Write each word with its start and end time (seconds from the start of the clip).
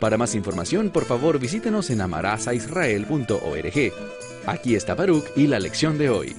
Para 0.00 0.16
más 0.16 0.34
información, 0.34 0.88
por 0.90 1.04
favor 1.04 1.38
visítenos 1.38 1.90
en 1.90 2.00
amarazaisrael.org. 2.00 3.92
Aquí 4.46 4.74
está 4.74 4.94
Baruch 4.94 5.26
y 5.36 5.46
la 5.46 5.60
lección 5.60 5.98
de 5.98 6.08
hoy. 6.08 6.34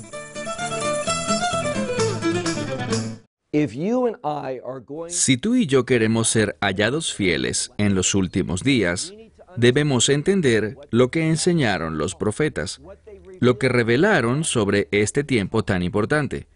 Si 5.09 5.37
tú 5.37 5.55
y 5.55 5.67
yo 5.67 5.85
queremos 5.85 6.29
ser 6.29 6.57
hallados 6.61 7.13
fieles 7.13 7.71
en 7.77 7.93
los 7.93 8.15
últimos 8.15 8.63
días, 8.63 9.13
debemos 9.57 10.09
entender 10.09 10.77
lo 10.89 11.11
que 11.11 11.27
enseñaron 11.27 11.97
los 11.99 12.15
profetas, 12.15 12.81
lo 13.39 13.59
que 13.59 13.69
revelaron 13.69 14.43
sobre 14.43 14.87
este 14.91 15.23
tiempo 15.23 15.63
tan 15.63 15.83
importante. 15.83 16.47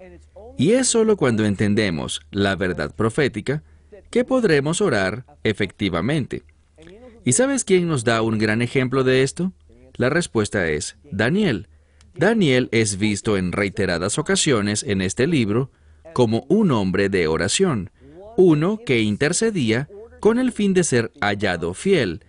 Y 0.58 0.72
es 0.72 0.88
solo 0.88 1.18
cuando 1.18 1.46
entendemos 1.46 2.22
la 2.32 2.56
verdad 2.56 2.96
profética 2.96 3.62
que 4.10 4.24
podremos 4.24 4.82
orar 4.82 5.26
efectivamente. 5.44 6.44
¿Y 7.26 7.34
sabes 7.34 7.64
quién 7.64 7.88
nos 7.88 8.04
da 8.04 8.22
un 8.22 8.38
gran 8.38 8.62
ejemplo 8.62 9.04
de 9.04 9.24
esto? 9.24 9.52
La 9.96 10.12
respuesta 10.12 10.70
es 10.70 10.96
Daniel. 11.12 11.68
Daniel 12.14 12.70
es 12.72 13.00
visto 13.00 13.36
en 13.36 13.52
reiteradas 13.52 14.20
ocasiones 14.20 14.84
en 14.84 15.02
este 15.02 15.26
libro 15.26 15.72
como 16.14 16.46
un 16.50 16.70
hombre 16.70 17.10
de 17.10 17.26
oración, 17.28 17.90
uno 18.38 18.80
que 18.86 19.02
intercedía 19.02 19.90
con 20.20 20.38
el 20.38 20.52
fin 20.52 20.76
de 20.76 20.84
ser 20.84 21.12
hallado 21.20 21.74
fiel, 21.74 22.24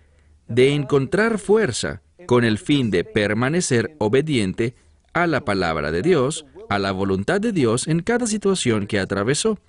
de 0.47 0.73
encontrar 0.73 1.37
fuerza, 1.37 2.01
con 2.25 2.43
el 2.43 2.57
fin 2.57 2.89
de 2.89 3.03
permanecer 3.03 3.95
obediente 3.99 4.73
a 5.13 5.27
la 5.27 5.45
palabra 5.45 5.91
de 5.91 6.01
Dios, 6.01 6.47
a 6.69 6.79
la 6.79 6.91
voluntad 6.91 7.39
de 7.39 7.51
Dios 7.51 7.87
en 7.87 8.01
cada 8.01 8.25
situación 8.25 8.87
que 8.87 8.99
atravesó. 8.99 9.59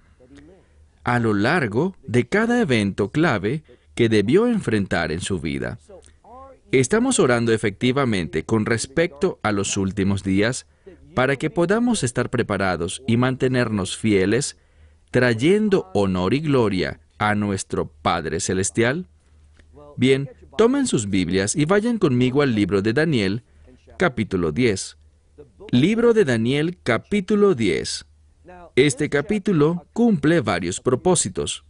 A 1.05 1.19
lo 1.19 1.35
largo 1.35 1.95
de 2.07 2.27
cada 2.27 2.63
evento 2.63 3.11
clave 3.11 3.63
que 3.99 4.09
debió 4.09 4.47
enfrentar 4.47 5.11
en 5.11 5.21
su 5.21 5.41
vida. 5.41 5.81
Estamos 6.71 7.19
orando 7.19 7.53
efectivamente 7.53 8.45
con 8.45 8.65
respecto 8.65 9.41
a 9.43 9.51
los 9.51 9.77
últimos 9.77 10.23
días 10.23 10.67
para 11.17 11.35
que 11.35 11.51
podamos 11.51 12.05
estar 12.05 12.31
preparados 12.31 13.03
y 13.09 13.17
mantenernos 13.17 13.97
fieles, 13.97 14.57
trayendo 15.11 15.91
honor 15.95 16.33
y 16.33 16.39
gloria 16.39 17.01
a 17.19 17.35
nuestro 17.35 17.89
Padre 17.89 18.39
Celestial. 18.39 19.09
Bien, 19.97 20.31
tomen 20.57 20.87
sus 20.87 21.11
Biblias 21.11 21.57
y 21.57 21.65
vayan 21.65 21.99
conmigo 21.99 22.43
al 22.43 22.55
libro 22.55 22.83
de 22.83 22.93
Daniel, 22.93 23.43
capítulo 23.97 24.53
10. 24.53 24.97
Libro 25.73 26.15
de 26.15 26.25
Daniel, 26.25 26.79
capítulo 26.85 27.57
10. 27.57 28.07
Este 28.77 29.11
capítulo 29.11 29.89
cumple 29.93 30.41
varios 30.41 30.79
propósitos 30.79 31.65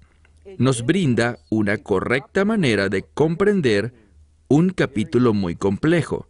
nos 0.57 0.87
brinda 0.87 1.39
una 1.51 1.77
correcta 1.77 2.45
manera 2.45 2.89
de 2.89 3.03
comprender 3.03 3.93
un 4.49 4.71
capítulo 4.71 5.35
muy 5.35 5.57
complejo, 5.57 6.27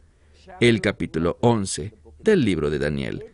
el 0.61 0.81
capítulo 0.81 1.39
11 1.41 1.95
del 2.19 2.45
libro 2.45 2.71
de 2.71 2.79
Daniel. 2.79 3.25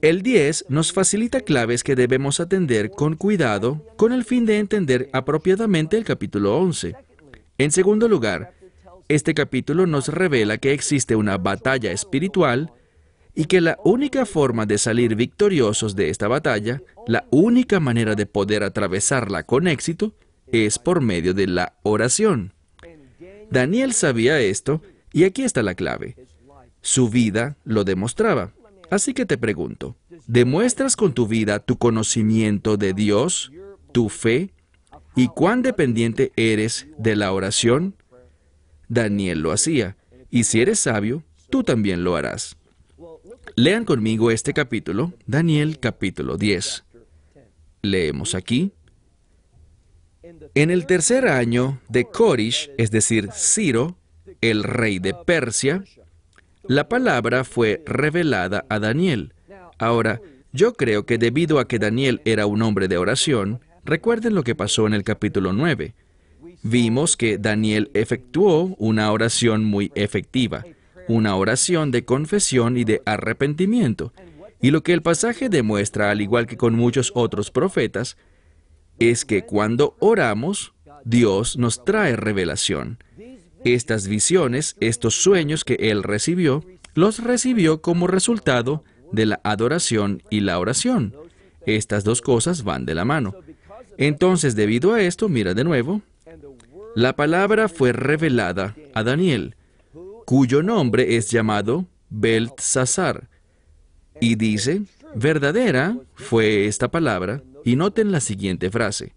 El 0.00 0.22
10 0.22 0.66
nos 0.68 0.92
facilita 0.92 1.40
claves 1.40 1.82
que 1.82 1.96
debemos 1.96 2.38
atender 2.40 2.90
con 2.90 3.16
cuidado 3.16 3.84
con 3.96 4.12
el 4.12 4.24
fin 4.24 4.46
de 4.46 4.58
entender 4.58 5.10
apropiadamente 5.12 5.96
el 5.96 6.04
capítulo 6.04 6.56
11. 6.56 6.94
En 7.58 7.72
segundo 7.72 8.08
lugar, 8.08 8.54
este 9.08 9.34
capítulo 9.34 9.86
nos 9.86 10.08
revela 10.08 10.58
que 10.58 10.72
existe 10.72 11.16
una 11.16 11.36
batalla 11.36 11.90
espiritual 11.90 12.72
y 13.38 13.44
que 13.44 13.60
la 13.60 13.78
única 13.84 14.26
forma 14.26 14.66
de 14.66 14.78
salir 14.78 15.14
victoriosos 15.14 15.94
de 15.94 16.10
esta 16.10 16.26
batalla, 16.26 16.82
la 17.06 17.24
única 17.30 17.78
manera 17.78 18.16
de 18.16 18.26
poder 18.26 18.64
atravesarla 18.64 19.44
con 19.44 19.68
éxito, 19.68 20.12
es 20.50 20.80
por 20.80 21.00
medio 21.00 21.34
de 21.34 21.46
la 21.46 21.74
oración. 21.84 22.52
Daniel 23.48 23.92
sabía 23.92 24.40
esto 24.40 24.82
y 25.12 25.22
aquí 25.22 25.44
está 25.44 25.62
la 25.62 25.76
clave. 25.76 26.16
Su 26.80 27.10
vida 27.10 27.56
lo 27.62 27.84
demostraba. 27.84 28.54
Así 28.90 29.14
que 29.14 29.24
te 29.24 29.38
pregunto, 29.38 29.94
¿demuestras 30.26 30.96
con 30.96 31.12
tu 31.12 31.28
vida 31.28 31.60
tu 31.60 31.78
conocimiento 31.78 32.76
de 32.76 32.92
Dios, 32.92 33.52
tu 33.92 34.08
fe 34.08 34.50
y 35.14 35.28
cuán 35.28 35.62
dependiente 35.62 36.32
eres 36.34 36.88
de 36.98 37.14
la 37.14 37.30
oración? 37.30 37.94
Daniel 38.88 39.42
lo 39.42 39.52
hacía, 39.52 39.96
y 40.28 40.42
si 40.42 40.60
eres 40.60 40.80
sabio, 40.80 41.22
tú 41.50 41.62
también 41.62 42.02
lo 42.02 42.16
harás. 42.16 42.57
Lean 43.56 43.84
conmigo 43.84 44.30
este 44.30 44.52
capítulo, 44.52 45.12
Daniel 45.26 45.78
capítulo 45.78 46.36
10. 46.36 46.84
Leemos 47.82 48.34
aquí. 48.34 48.72
En 50.54 50.70
el 50.70 50.86
tercer 50.86 51.28
año 51.28 51.80
de 51.88 52.04
Corish, 52.04 52.70
es 52.76 52.90
decir, 52.90 53.30
Ciro, 53.32 53.96
el 54.40 54.62
rey 54.62 54.98
de 54.98 55.14
Persia, 55.14 55.84
la 56.64 56.88
palabra 56.88 57.44
fue 57.44 57.82
revelada 57.86 58.64
a 58.68 58.78
Daniel. 58.78 59.34
Ahora, 59.78 60.20
yo 60.52 60.74
creo 60.74 61.06
que 61.06 61.18
debido 61.18 61.58
a 61.58 61.68
que 61.68 61.78
Daniel 61.78 62.20
era 62.24 62.46
un 62.46 62.62
hombre 62.62 62.88
de 62.88 62.98
oración, 62.98 63.60
recuerden 63.84 64.34
lo 64.34 64.42
que 64.42 64.54
pasó 64.54 64.86
en 64.86 64.94
el 64.94 65.04
capítulo 65.04 65.52
9. 65.52 65.94
Vimos 66.62 67.16
que 67.16 67.38
Daniel 67.38 67.90
efectuó 67.94 68.74
una 68.78 69.10
oración 69.12 69.64
muy 69.64 69.92
efectiva 69.94 70.64
una 71.08 71.34
oración 71.36 71.90
de 71.90 72.04
confesión 72.04 72.76
y 72.76 72.84
de 72.84 73.02
arrepentimiento. 73.06 74.12
Y 74.60 74.70
lo 74.70 74.82
que 74.82 74.92
el 74.92 75.02
pasaje 75.02 75.48
demuestra, 75.48 76.10
al 76.10 76.20
igual 76.20 76.46
que 76.46 76.56
con 76.56 76.74
muchos 76.74 77.12
otros 77.14 77.50
profetas, 77.50 78.16
es 78.98 79.24
que 79.24 79.42
cuando 79.42 79.96
oramos, 80.00 80.74
Dios 81.04 81.56
nos 81.56 81.84
trae 81.84 82.16
revelación. 82.16 82.98
Estas 83.64 84.08
visiones, 84.08 84.76
estos 84.80 85.14
sueños 85.14 85.64
que 85.64 85.74
él 85.74 86.02
recibió, 86.02 86.64
los 86.94 87.22
recibió 87.22 87.80
como 87.80 88.06
resultado 88.06 88.84
de 89.12 89.26
la 89.26 89.40
adoración 89.44 90.22
y 90.30 90.40
la 90.40 90.58
oración. 90.58 91.14
Estas 91.66 92.04
dos 92.04 92.20
cosas 92.20 92.64
van 92.64 92.86
de 92.86 92.94
la 92.94 93.04
mano. 93.04 93.34
Entonces, 93.96 94.54
debido 94.54 94.94
a 94.94 95.02
esto, 95.02 95.28
mira 95.28 95.54
de 95.54 95.64
nuevo, 95.64 96.02
la 96.94 97.14
palabra 97.14 97.68
fue 97.68 97.92
revelada 97.92 98.74
a 98.94 99.02
Daniel 99.02 99.54
cuyo 100.28 100.62
nombre 100.62 101.16
es 101.16 101.30
llamado 101.30 101.86
Beltzazar. 102.10 103.30
Y 104.20 104.34
dice, 104.34 104.82
verdadera 105.14 105.96
fue 106.16 106.66
esta 106.66 106.90
palabra, 106.90 107.42
y 107.64 107.76
noten 107.76 108.12
la 108.12 108.20
siguiente 108.20 108.70
frase. 108.70 109.14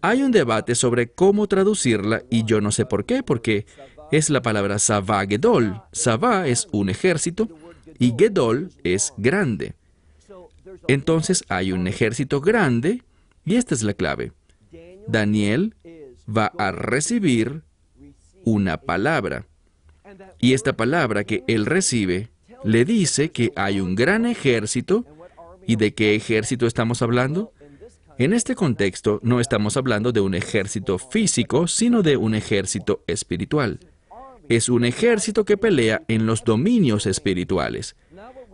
Hay 0.00 0.22
un 0.22 0.32
debate 0.32 0.74
sobre 0.74 1.08
cómo 1.10 1.48
traducirla 1.48 2.22
y 2.30 2.46
yo 2.46 2.62
no 2.62 2.72
sé 2.72 2.86
por 2.86 3.04
qué, 3.04 3.22
porque 3.22 3.66
es 4.10 4.30
la 4.30 4.40
palabra 4.40 4.78
Savá 4.78 5.26
Gedol. 5.26 5.82
Savá 5.92 6.48
es 6.48 6.66
un 6.72 6.88
ejército 6.88 7.50
y 7.98 8.14
Gedol 8.18 8.70
es 8.84 9.12
grande. 9.18 9.74
Entonces 10.88 11.44
hay 11.50 11.72
un 11.72 11.86
ejército 11.86 12.40
grande 12.40 13.02
y 13.44 13.56
esta 13.56 13.74
es 13.74 13.82
la 13.82 13.92
clave. 13.92 14.32
Daniel 15.06 15.74
va 16.26 16.46
a 16.56 16.72
recibir 16.72 17.64
una 18.44 18.78
palabra. 18.78 19.44
Y 20.38 20.54
esta 20.54 20.74
palabra 20.74 21.24
que 21.24 21.44
él 21.46 21.66
recibe 21.66 22.30
le 22.64 22.84
dice 22.84 23.30
que 23.30 23.52
hay 23.56 23.80
un 23.80 23.94
gran 23.94 24.26
ejército. 24.26 25.04
¿Y 25.66 25.76
de 25.76 25.94
qué 25.94 26.14
ejército 26.14 26.66
estamos 26.66 27.02
hablando? 27.02 27.52
En 28.18 28.32
este 28.32 28.54
contexto 28.54 29.20
no 29.22 29.40
estamos 29.40 29.76
hablando 29.76 30.12
de 30.12 30.20
un 30.20 30.34
ejército 30.34 30.98
físico, 30.98 31.66
sino 31.66 32.02
de 32.02 32.16
un 32.16 32.34
ejército 32.34 33.02
espiritual. 33.06 33.80
Es 34.48 34.68
un 34.68 34.84
ejército 34.84 35.44
que 35.44 35.56
pelea 35.56 36.02
en 36.08 36.26
los 36.26 36.44
dominios 36.44 37.06
espirituales. 37.06 37.96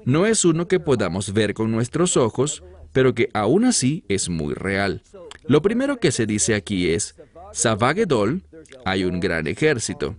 No 0.05 0.27
es 0.27 0.45
uno 0.45 0.69
que 0.69 0.81
podamos 0.81 1.33
ver 1.33 1.55
con 1.55 1.71
nuestros 1.73 2.17
ojos, 2.17 2.63
pero 2.93 3.15
que 3.15 3.31
aún 3.35 3.65
así 3.65 4.05
es 4.09 4.29
muy 4.29 4.55
real. 4.55 5.03
Lo 5.47 5.61
primero 5.61 5.99
que 5.99 6.13
se 6.13 6.27
dice 6.27 6.55
aquí 6.55 6.91
es, 6.91 7.17
Savagedol, 7.53 8.43
hay 8.85 9.05
un 9.05 9.21
gran 9.21 9.47
ejército. 9.47 10.17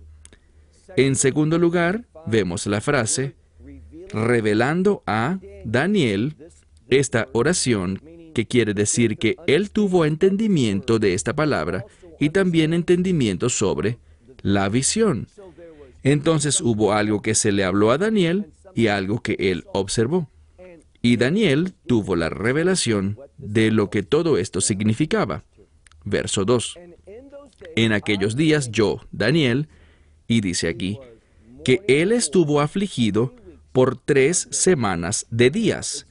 En 0.96 1.16
segundo 1.16 1.58
lugar, 1.58 2.06
vemos 2.26 2.66
la 2.66 2.80
frase, 2.80 3.34
revelando 4.12 5.02
a 5.06 5.38
Daniel 5.64 6.36
esta 6.88 7.28
oración, 7.32 8.02
que 8.34 8.46
quiere 8.46 8.74
decir 8.74 9.18
que 9.18 9.36
él 9.46 9.70
tuvo 9.70 10.04
entendimiento 10.04 10.98
de 10.98 11.14
esta 11.14 11.34
palabra 11.34 11.84
y 12.18 12.30
también 12.30 12.72
entendimiento 12.74 13.48
sobre 13.48 13.98
la 14.42 14.68
visión. 14.68 15.26
Entonces 16.02 16.60
hubo 16.60 16.92
algo 16.92 17.22
que 17.22 17.34
se 17.34 17.52
le 17.52 17.64
habló 17.64 17.90
a 17.90 17.98
Daniel 17.98 18.46
y 18.74 18.86
algo 18.86 19.20
que 19.20 19.36
él 19.38 19.64
observó. 19.72 20.30
Y 21.02 21.16
Daniel 21.16 21.72
tuvo 21.86 22.14
la 22.14 22.28
revelación 22.28 23.18
de 23.38 23.70
lo 23.70 23.90
que 23.90 24.02
todo 24.02 24.38
esto 24.38 24.60
significaba. 24.60 25.44
Verso 26.04 26.44
2. 26.44 26.78
En 27.76 27.92
aquellos 27.92 28.36
días 28.36 28.70
yo, 28.70 29.00
Daniel, 29.10 29.68
y 30.30 30.40
dice 30.40 30.68
aquí, 30.68 31.00
que 31.64 31.82
él 31.88 32.12
estuvo 32.12 32.60
afligido 32.60 33.34
por 33.72 33.98
tres 33.98 34.46
semanas 34.52 35.26
de 35.30 35.50
días. 35.50 36.06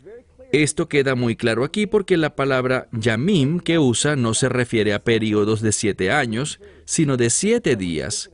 Esto 0.51 0.89
queda 0.89 1.15
muy 1.15 1.37
claro 1.37 1.63
aquí 1.63 1.87
porque 1.87 2.17
la 2.17 2.35
palabra 2.35 2.89
yamim 2.91 3.61
que 3.61 3.79
usa 3.79 4.17
no 4.17 4.33
se 4.33 4.49
refiere 4.49 4.93
a 4.93 5.03
periodos 5.05 5.61
de 5.61 5.71
siete 5.71 6.11
años, 6.11 6.59
sino 6.83 7.15
de 7.15 7.29
siete 7.29 7.77
días. 7.77 8.29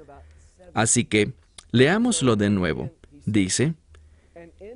Así 0.74 1.06
que, 1.06 1.34
leámoslo 1.72 2.36
de 2.36 2.50
nuevo. 2.50 2.92
Dice, 3.28 3.76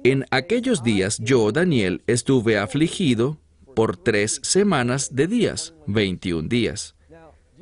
en 0.03 0.25
aquellos 0.29 0.83
días 0.83 1.17
yo, 1.17 1.51
Daniel, 1.51 2.03
estuve 2.05 2.59
afligido 2.59 3.39
por 3.75 3.97
tres 3.97 4.41
semanas 4.43 5.15
de 5.15 5.25
días, 5.25 5.73
21 5.87 6.47
días. 6.47 6.93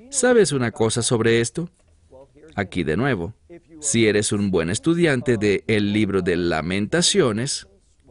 ¿Sabes 0.09 0.51
una 0.51 0.71
cosa 0.71 1.01
sobre 1.01 1.39
esto? 1.39 1.69
Aquí 2.57 2.83
de 2.83 2.97
nuevo, 2.97 3.35
si 3.81 4.07
eres 4.07 4.31
un 4.31 4.49
buen 4.49 4.71
estudiante 4.71 5.37
de 5.37 5.63
el 5.67 5.93
libro 5.93 6.23
de 6.23 6.35
lamentaciones, 6.35 7.67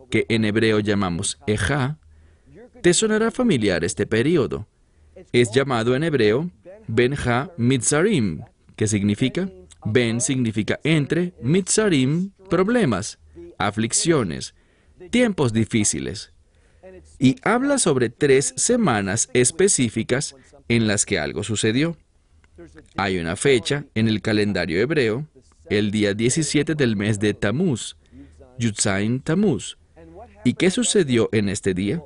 que 0.08 0.24
en 0.28 0.44
hebreo 0.44 0.78
llamamos 0.78 1.40
Eja, 1.48 1.98
te 2.80 2.94
sonará 2.94 3.32
familiar 3.32 3.82
este 3.82 4.06
periodo. 4.06 4.68
Es 5.32 5.50
llamado 5.50 5.96
en 5.96 6.04
hebreo 6.04 6.48
Benja 6.86 7.50
Mitzarim, 7.56 8.42
que 8.76 8.86
significa 8.86 9.50
Ben 9.84 10.20
significa 10.20 10.78
entre, 10.84 11.34
Mitzarim, 11.42 12.30
problemas, 12.48 13.18
aflicciones, 13.58 14.54
tiempos 15.10 15.52
difíciles. 15.52 16.32
Y 17.18 17.34
habla 17.42 17.78
sobre 17.78 18.10
tres 18.10 18.54
semanas 18.56 19.28
específicas 19.32 20.36
en 20.68 20.86
las 20.86 21.04
que 21.04 21.18
algo 21.18 21.42
sucedió. 21.42 21.96
Hay 22.96 23.18
una 23.18 23.36
fecha 23.36 23.84
en 23.94 24.08
el 24.08 24.20
calendario 24.22 24.80
hebreo, 24.80 25.26
el 25.68 25.90
día 25.90 26.14
17 26.14 26.74
del 26.74 26.96
mes 26.96 27.18
de 27.18 27.34
Tammuz, 27.34 27.96
Yutzain 28.58 29.20
Tammuz. 29.20 29.78
¿Y 30.44 30.54
qué 30.54 30.70
sucedió 30.70 31.28
en 31.32 31.48
este 31.48 31.74
día? 31.74 32.02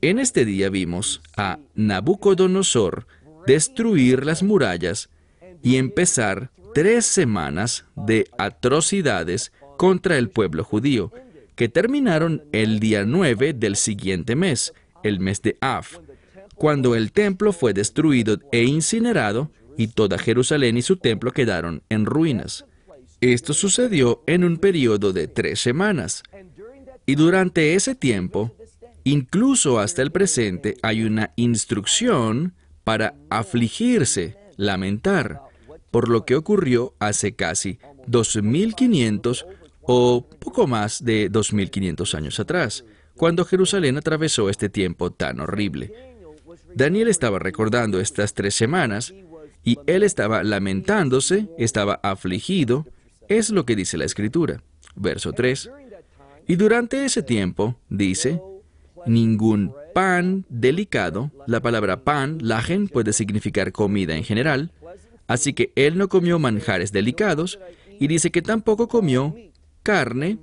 En 0.00 0.18
este 0.18 0.44
día 0.44 0.70
vimos 0.70 1.20
a 1.36 1.58
Nabucodonosor 1.74 3.06
destruir 3.46 4.24
las 4.24 4.42
murallas 4.42 5.08
y 5.62 5.76
empezar 5.76 6.50
tres 6.74 7.06
semanas 7.06 7.84
de 7.94 8.28
atrocidades 8.38 9.52
contra 9.76 10.18
el 10.18 10.30
pueblo 10.30 10.64
judío, 10.64 11.12
que 11.54 11.68
terminaron 11.68 12.44
el 12.52 12.80
día 12.80 13.04
9 13.04 13.54
del 13.54 13.76
siguiente 13.76 14.36
mes, 14.36 14.74
el 15.02 15.20
mes 15.20 15.40
de 15.42 15.56
Av, 15.60 15.86
cuando 16.54 16.94
el 16.94 17.12
templo 17.12 17.52
fue 17.52 17.72
destruido 17.72 18.38
e 18.52 18.64
incinerado 18.64 19.50
y 19.76 19.88
toda 19.88 20.18
Jerusalén 20.18 20.76
y 20.76 20.82
su 20.82 20.96
templo 20.96 21.32
quedaron 21.32 21.82
en 21.88 22.06
ruinas. 22.06 22.64
Esto 23.20 23.54
sucedió 23.54 24.22
en 24.26 24.44
un 24.44 24.58
periodo 24.58 25.12
de 25.12 25.28
tres 25.28 25.60
semanas. 25.60 26.22
Y 27.06 27.14
durante 27.14 27.74
ese 27.74 27.94
tiempo, 27.94 28.54
incluso 29.04 29.78
hasta 29.78 30.02
el 30.02 30.12
presente, 30.12 30.76
hay 30.82 31.02
una 31.02 31.32
instrucción 31.36 32.54
para 32.84 33.14
afligirse, 33.30 34.36
lamentar, 34.56 35.42
por 35.90 36.08
lo 36.08 36.24
que 36.24 36.36
ocurrió 36.36 36.94
hace 36.98 37.34
casi 37.34 37.78
2500 38.06 39.46
o 39.82 40.26
poco 40.38 40.66
más 40.66 41.04
de 41.04 41.28
2500 41.28 42.14
años 42.14 42.40
atrás, 42.40 42.84
cuando 43.14 43.44
Jerusalén 43.44 43.96
atravesó 43.96 44.50
este 44.50 44.68
tiempo 44.68 45.10
tan 45.10 45.40
horrible. 45.40 45.92
Daniel 46.74 47.08
estaba 47.08 47.38
recordando 47.38 47.98
estas 48.00 48.34
tres 48.34 48.54
semanas 48.54 49.14
y 49.66 49.80
él 49.86 50.04
estaba 50.04 50.44
lamentándose, 50.44 51.48
estaba 51.58 51.98
afligido, 52.04 52.86
es 53.28 53.50
lo 53.50 53.66
que 53.66 53.74
dice 53.74 53.98
la 53.98 54.04
escritura. 54.04 54.62
Verso 54.94 55.32
3. 55.32 55.70
Y 56.46 56.54
durante 56.54 57.04
ese 57.04 57.24
tiempo, 57.24 57.76
dice, 57.88 58.40
ningún 59.06 59.74
pan 59.92 60.44
delicado, 60.48 61.32
la 61.48 61.60
palabra 61.60 62.04
pan, 62.04 62.38
lagen, 62.40 62.86
puede 62.86 63.12
significar 63.12 63.72
comida 63.72 64.16
en 64.16 64.22
general, 64.22 64.70
así 65.26 65.52
que 65.52 65.72
él 65.74 65.98
no 65.98 66.08
comió 66.08 66.38
manjares 66.38 66.92
delicados, 66.92 67.58
y 67.98 68.06
dice 68.06 68.30
que 68.30 68.42
tampoco 68.42 68.86
comió 68.86 69.34
carne, 69.82 70.38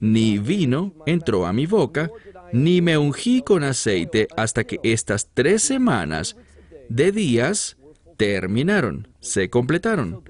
ni 0.00 0.36
vino 0.36 0.92
entró 1.06 1.46
a 1.46 1.54
mi 1.54 1.64
boca, 1.64 2.10
ni 2.52 2.82
me 2.82 2.98
ungí 2.98 3.40
con 3.40 3.64
aceite 3.64 4.28
hasta 4.36 4.64
que 4.64 4.80
estas 4.82 5.30
tres 5.32 5.62
semanas 5.62 6.36
de 6.90 7.10
días 7.10 7.78
terminaron, 8.16 9.08
se 9.20 9.50
completaron. 9.50 10.22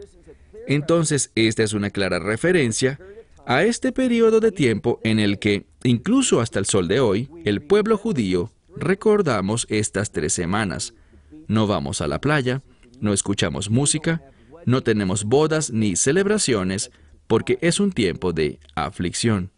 Entonces, 0.67 1.31
esta 1.35 1.63
es 1.63 1.73
una 1.73 1.91
clara 1.91 2.19
referencia 2.19 2.99
a 3.47 3.63
este 3.63 3.93
periodo 3.93 4.41
de 4.41 4.51
tiempo 4.51 5.01
en 5.05 5.21
el 5.21 5.39
que, 5.39 5.67
incluso 5.85 6.41
hasta 6.41 6.59
el 6.59 6.67
sol 6.67 6.89
de 6.89 7.01
hoy, 7.01 7.31
el 7.45 7.63
pueblo 7.63 7.97
judío 7.97 8.53
recordamos 8.77 9.67
estas 9.71 10.11
tres 10.11 10.33
semanas. 10.33 10.95
No 11.47 11.67
vamos 11.67 12.01
a 12.01 12.09
la 12.09 12.21
playa, 12.21 12.63
no 13.01 13.13
escuchamos 13.13 13.71
música, 13.71 14.23
no 14.65 14.83
tenemos 14.83 15.25
bodas 15.25 15.71
ni 15.71 15.95
celebraciones, 15.95 16.91
porque 17.29 17.59
es 17.61 17.79
un 17.79 17.93
tiempo 17.93 18.33
de 18.33 18.59
aflicción. 18.75 19.51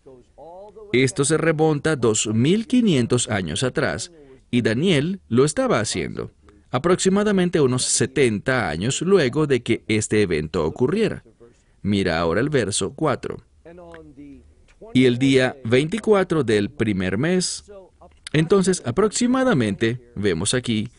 Esto 0.93 1.25
se 1.25 1.39
remonta 1.39 1.97
2500 1.97 3.29
años 3.31 3.63
atrás, 3.63 4.13
y 4.51 4.63
Daniel 4.63 5.21
lo 5.29 5.45
estaba 5.45 5.81
haciendo 5.81 6.31
aproximadamente 6.71 7.61
unos 7.61 7.85
70 7.85 8.69
años 8.69 9.03
luego 9.03 9.47
de 9.47 9.63
que 9.63 9.85
este 9.89 10.23
evento 10.23 10.65
ocurriera. 10.65 11.25
Mira 11.83 12.19
ahora 12.19 12.41
el 12.41 12.49
verso 12.49 12.93
4. 12.95 13.37
Y 14.95 15.05
el 15.05 15.19
día 15.19 15.57
24 15.65 16.45
del 16.45 16.71
primer 16.71 17.19
mes, 17.19 17.65
entonces 18.33 18.83
aproximadamente 18.85 20.01
vemos 20.15 20.55
aquí 20.55 20.91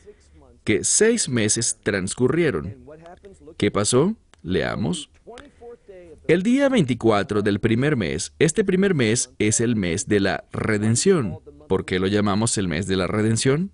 que 0.64 0.84
seis 0.84 1.30
meses 1.30 1.78
transcurrieron. 1.82 2.78
¿Qué 3.58 3.72
pasó? 3.72 4.16
Leamos. 4.44 5.10
El 6.28 6.44
día 6.44 6.70
24 6.70 7.42
del 7.42 7.60
primer 7.60 7.96
mes, 7.96 8.34
este 8.38 8.64
primer 8.64 8.94
mes 8.94 9.32
es 9.40 9.60
el 9.60 9.76
mes 9.76 10.08
de 10.08 10.20
la 10.20 10.44
redención. 10.52 11.40
¿Por 11.68 11.86
qué 11.86 11.98
lo 12.00 12.08
llamamos 12.08 12.58
el 12.60 12.68
mes 12.68 12.86
de 12.86 12.98
la 12.98 13.08
redención? 13.08 13.72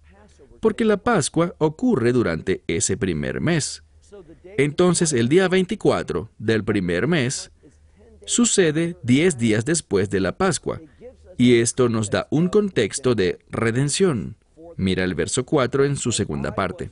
Porque 0.65 0.83
la 0.83 0.97
Pascua 0.97 1.53
ocurre 1.59 2.11
durante 2.11 2.63
ese 2.65 2.97
primer 2.97 3.39
mes. 3.39 3.83
Entonces 4.57 5.13
el 5.13 5.29
día 5.29 5.47
24 5.47 6.31
del 6.39 6.63
primer 6.63 7.05
mes 7.05 7.51
sucede 8.25 8.97
10 9.03 9.37
días 9.37 9.63
después 9.63 10.09
de 10.09 10.21
la 10.21 10.39
Pascua, 10.39 10.81
y 11.37 11.59
esto 11.59 11.87
nos 11.87 12.09
da 12.09 12.25
un 12.31 12.49
contexto 12.49 13.13
de 13.13 13.37
redención. 13.51 14.37
Mira 14.75 15.03
el 15.03 15.13
verso 15.13 15.45
4 15.45 15.85
en 15.85 15.97
su 15.97 16.11
segunda 16.11 16.55
parte. 16.55 16.89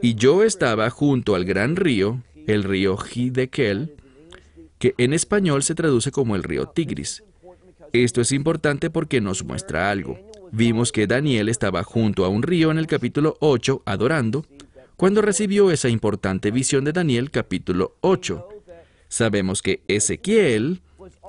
Y 0.00 0.14
yo 0.14 0.44
estaba 0.44 0.88
junto 0.88 1.34
al 1.34 1.44
gran 1.44 1.74
río, 1.74 2.22
el 2.46 2.62
río 2.62 2.96
Hidekel, 2.98 3.96
que 4.78 4.94
en 4.98 5.12
español 5.12 5.64
se 5.64 5.74
traduce 5.74 6.12
como 6.12 6.36
el 6.36 6.44
río 6.44 6.66
Tigris. 6.66 7.24
Esto 7.92 8.20
es 8.20 8.30
importante 8.30 8.90
porque 8.90 9.20
nos 9.20 9.42
muestra 9.42 9.90
algo. 9.90 10.20
Vimos 10.56 10.90
que 10.90 11.06
Daniel 11.06 11.50
estaba 11.50 11.84
junto 11.84 12.24
a 12.24 12.30
un 12.30 12.42
río 12.42 12.70
en 12.70 12.78
el 12.78 12.86
capítulo 12.86 13.36
8 13.40 13.82
adorando, 13.84 14.46
cuando 14.96 15.20
recibió 15.20 15.70
esa 15.70 15.90
importante 15.90 16.50
visión 16.50 16.82
de 16.82 16.92
Daniel 16.92 17.30
capítulo 17.30 17.96
8. 18.00 18.48
Sabemos 19.06 19.60
que 19.60 19.82
Ezequiel 19.86 20.80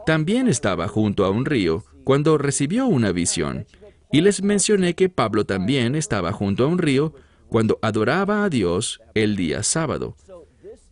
también 0.06 0.48
estaba 0.48 0.88
junto 0.88 1.26
a 1.26 1.30
un 1.30 1.44
río 1.44 1.84
cuando 2.06 2.38
recibió 2.38 2.88
una 2.88 3.12
visión. 3.12 3.66
Y 4.14 4.22
les 4.22 4.42
mencioné 4.42 4.96
que 4.96 5.10
Pablo 5.10 5.46
también 5.46 5.96
estaba 5.96 6.32
junto 6.32 6.64
a 6.64 6.68
un 6.68 6.78
río 6.78 7.14
cuando 7.50 7.80
adoraba 7.82 8.46
a 8.46 8.50
Dios 8.50 9.02
el 9.14 9.36
día 9.36 9.62
sábado. 9.62 10.16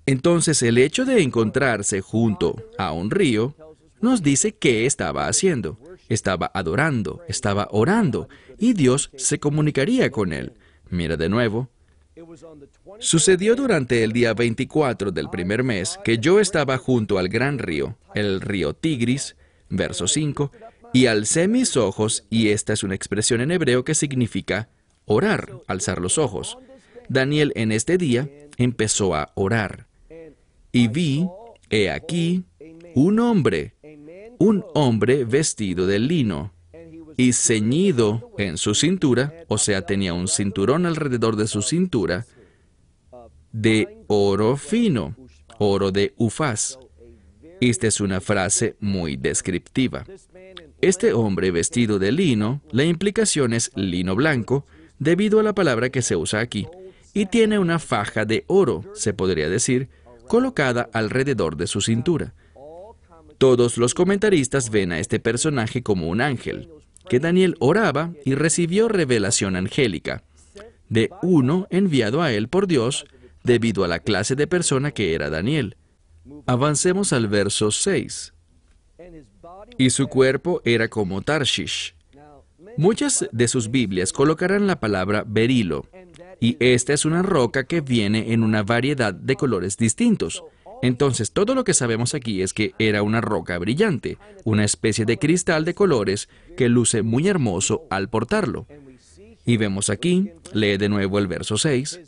Entonces 0.05 0.61
el 0.61 0.77
hecho 0.77 1.05
de 1.05 1.21
encontrarse 1.21 2.01
junto 2.01 2.61
a 2.77 2.91
un 2.91 3.11
río 3.11 3.55
nos 4.01 4.21
dice 4.21 4.51
qué 4.51 4.85
estaba 4.85 5.29
haciendo 5.29 5.79
estaba 6.09 6.51
adorando, 6.53 7.21
estaba 7.27 7.67
orando, 7.71 8.29
y 8.57 8.73
Dios 8.73 9.11
se 9.15 9.39
comunicaría 9.39 10.11
con 10.11 10.33
él. 10.33 10.53
Mira 10.89 11.17
de 11.17 11.29
nuevo. 11.29 11.69
Sucedió 12.99 13.55
durante 13.55 14.03
el 14.03 14.13
día 14.13 14.33
24 14.33 15.11
del 15.11 15.29
primer 15.29 15.63
mes 15.63 15.99
que 16.03 16.17
yo 16.17 16.39
estaba 16.39 16.77
junto 16.77 17.17
al 17.17 17.27
gran 17.27 17.59
río, 17.59 17.97
el 18.13 18.39
río 18.41 18.73
Tigris, 18.73 19.35
verso 19.69 20.07
5, 20.07 20.51
y 20.93 21.07
alcé 21.07 21.47
mis 21.47 21.75
ojos, 21.75 22.25
y 22.29 22.49
esta 22.49 22.71
es 22.73 22.83
una 22.83 22.95
expresión 22.95 23.41
en 23.41 23.51
hebreo 23.51 23.83
que 23.83 23.95
significa 23.95 24.69
orar, 25.05 25.51
alzar 25.67 25.99
los 25.99 26.17
ojos. 26.17 26.57
Daniel 27.09 27.51
en 27.55 27.71
este 27.71 27.97
día 27.97 28.29
empezó 28.57 29.13
a 29.13 29.31
orar. 29.35 29.87
Y 30.71 30.87
vi, 30.87 31.27
he 31.69 31.89
aquí, 31.89 32.45
un 32.95 33.19
hombre, 33.19 33.74
un 34.39 34.65
hombre 34.73 35.25
vestido 35.25 35.87
de 35.87 35.99
lino 35.99 36.53
y 37.17 37.33
ceñido 37.33 38.31
en 38.37 38.57
su 38.57 38.75
cintura, 38.75 39.33
o 39.47 39.57
sea, 39.57 39.83
tenía 39.83 40.13
un 40.13 40.27
cinturón 40.27 40.85
alrededor 40.85 41.35
de 41.35 41.47
su 41.47 41.61
cintura, 41.61 42.25
de 43.51 44.03
oro 44.07 44.57
fino, 44.57 45.15
oro 45.59 45.91
de 45.91 46.13
Ufaz. 46.17 46.77
Esta 47.61 47.87
es 47.87 48.01
una 48.01 48.19
frase 48.19 48.75
muy 48.79 49.15
descriptiva. 49.15 50.05
Este 50.81 51.13
hombre 51.13 51.51
vestido 51.51 51.99
de 51.99 52.11
lino, 52.11 52.61
la 52.71 52.83
implicación 52.83 53.53
es 53.53 53.71
lino 53.75 54.15
blanco, 54.15 54.65
debido 54.99 55.39
a 55.39 55.43
la 55.43 55.55
palabra 55.55 55.89
que 55.89 56.01
se 56.01 56.15
usa 56.15 56.41
aquí, 56.41 56.67
y 57.13 57.27
tiene 57.27 57.59
una 57.59 57.79
faja 57.79 58.25
de 58.25 58.43
oro, 58.47 58.83
se 58.93 59.13
podría 59.13 59.49
decir, 59.49 59.87
colocada 60.27 60.89
alrededor 60.91 61.55
de 61.55 61.67
su 61.67 61.79
cintura. 61.79 62.33
Todos 63.37 63.77
los 63.77 63.93
comentaristas 63.93 64.69
ven 64.69 64.91
a 64.91 64.99
este 64.99 65.19
personaje 65.19 65.83
como 65.83 66.07
un 66.07 66.21
ángel, 66.21 66.69
que 67.09 67.19
Daniel 67.19 67.55
oraba 67.59 68.11
y 68.23 68.35
recibió 68.35 68.87
revelación 68.87 69.55
angélica, 69.55 70.23
de 70.89 71.09
uno 71.21 71.67
enviado 71.69 72.21
a 72.21 72.31
él 72.31 72.47
por 72.47 72.67
Dios 72.67 73.05
debido 73.43 73.83
a 73.83 73.87
la 73.87 73.99
clase 73.99 74.35
de 74.35 74.47
persona 74.47 74.91
que 74.91 75.13
era 75.13 75.29
Daniel. 75.29 75.75
Avancemos 76.45 77.13
al 77.13 77.27
verso 77.27 77.71
6. 77.71 78.33
Y 79.77 79.89
su 79.89 80.07
cuerpo 80.07 80.61
era 80.65 80.87
como 80.87 81.21
Tarshish. 81.21 81.95
Muchas 82.77 83.27
de 83.31 83.47
sus 83.47 83.71
Biblias 83.71 84.11
colocarán 84.11 84.67
la 84.67 84.79
palabra 84.79 85.23
berilo, 85.25 85.85
y 86.39 86.57
esta 86.59 86.93
es 86.93 87.05
una 87.05 87.21
roca 87.21 87.65
que 87.65 87.81
viene 87.81 88.33
en 88.33 88.43
una 88.43 88.63
variedad 88.63 89.13
de 89.13 89.35
colores 89.35 89.77
distintos. 89.77 90.43
Entonces, 90.81 91.31
todo 91.31 91.55
lo 91.55 91.63
que 91.63 91.73
sabemos 91.73 92.13
aquí 92.13 92.41
es 92.41 92.53
que 92.53 92.73
era 92.79 93.01
una 93.03 93.21
roca 93.21 93.57
brillante, 93.57 94.17
una 94.43 94.63
especie 94.63 95.05
de 95.05 95.17
cristal 95.17 95.65
de 95.65 95.73
colores 95.73 96.29
que 96.57 96.69
luce 96.69 97.01
muy 97.01 97.27
hermoso 97.27 97.87
al 97.89 98.09
portarlo. 98.09 98.67
Y 99.45 99.57
vemos 99.57 99.89
aquí, 99.89 100.31
lee 100.53 100.77
de 100.77 100.89
nuevo 100.89 101.19
el 101.19 101.27
verso 101.27 101.57
6, 101.57 101.99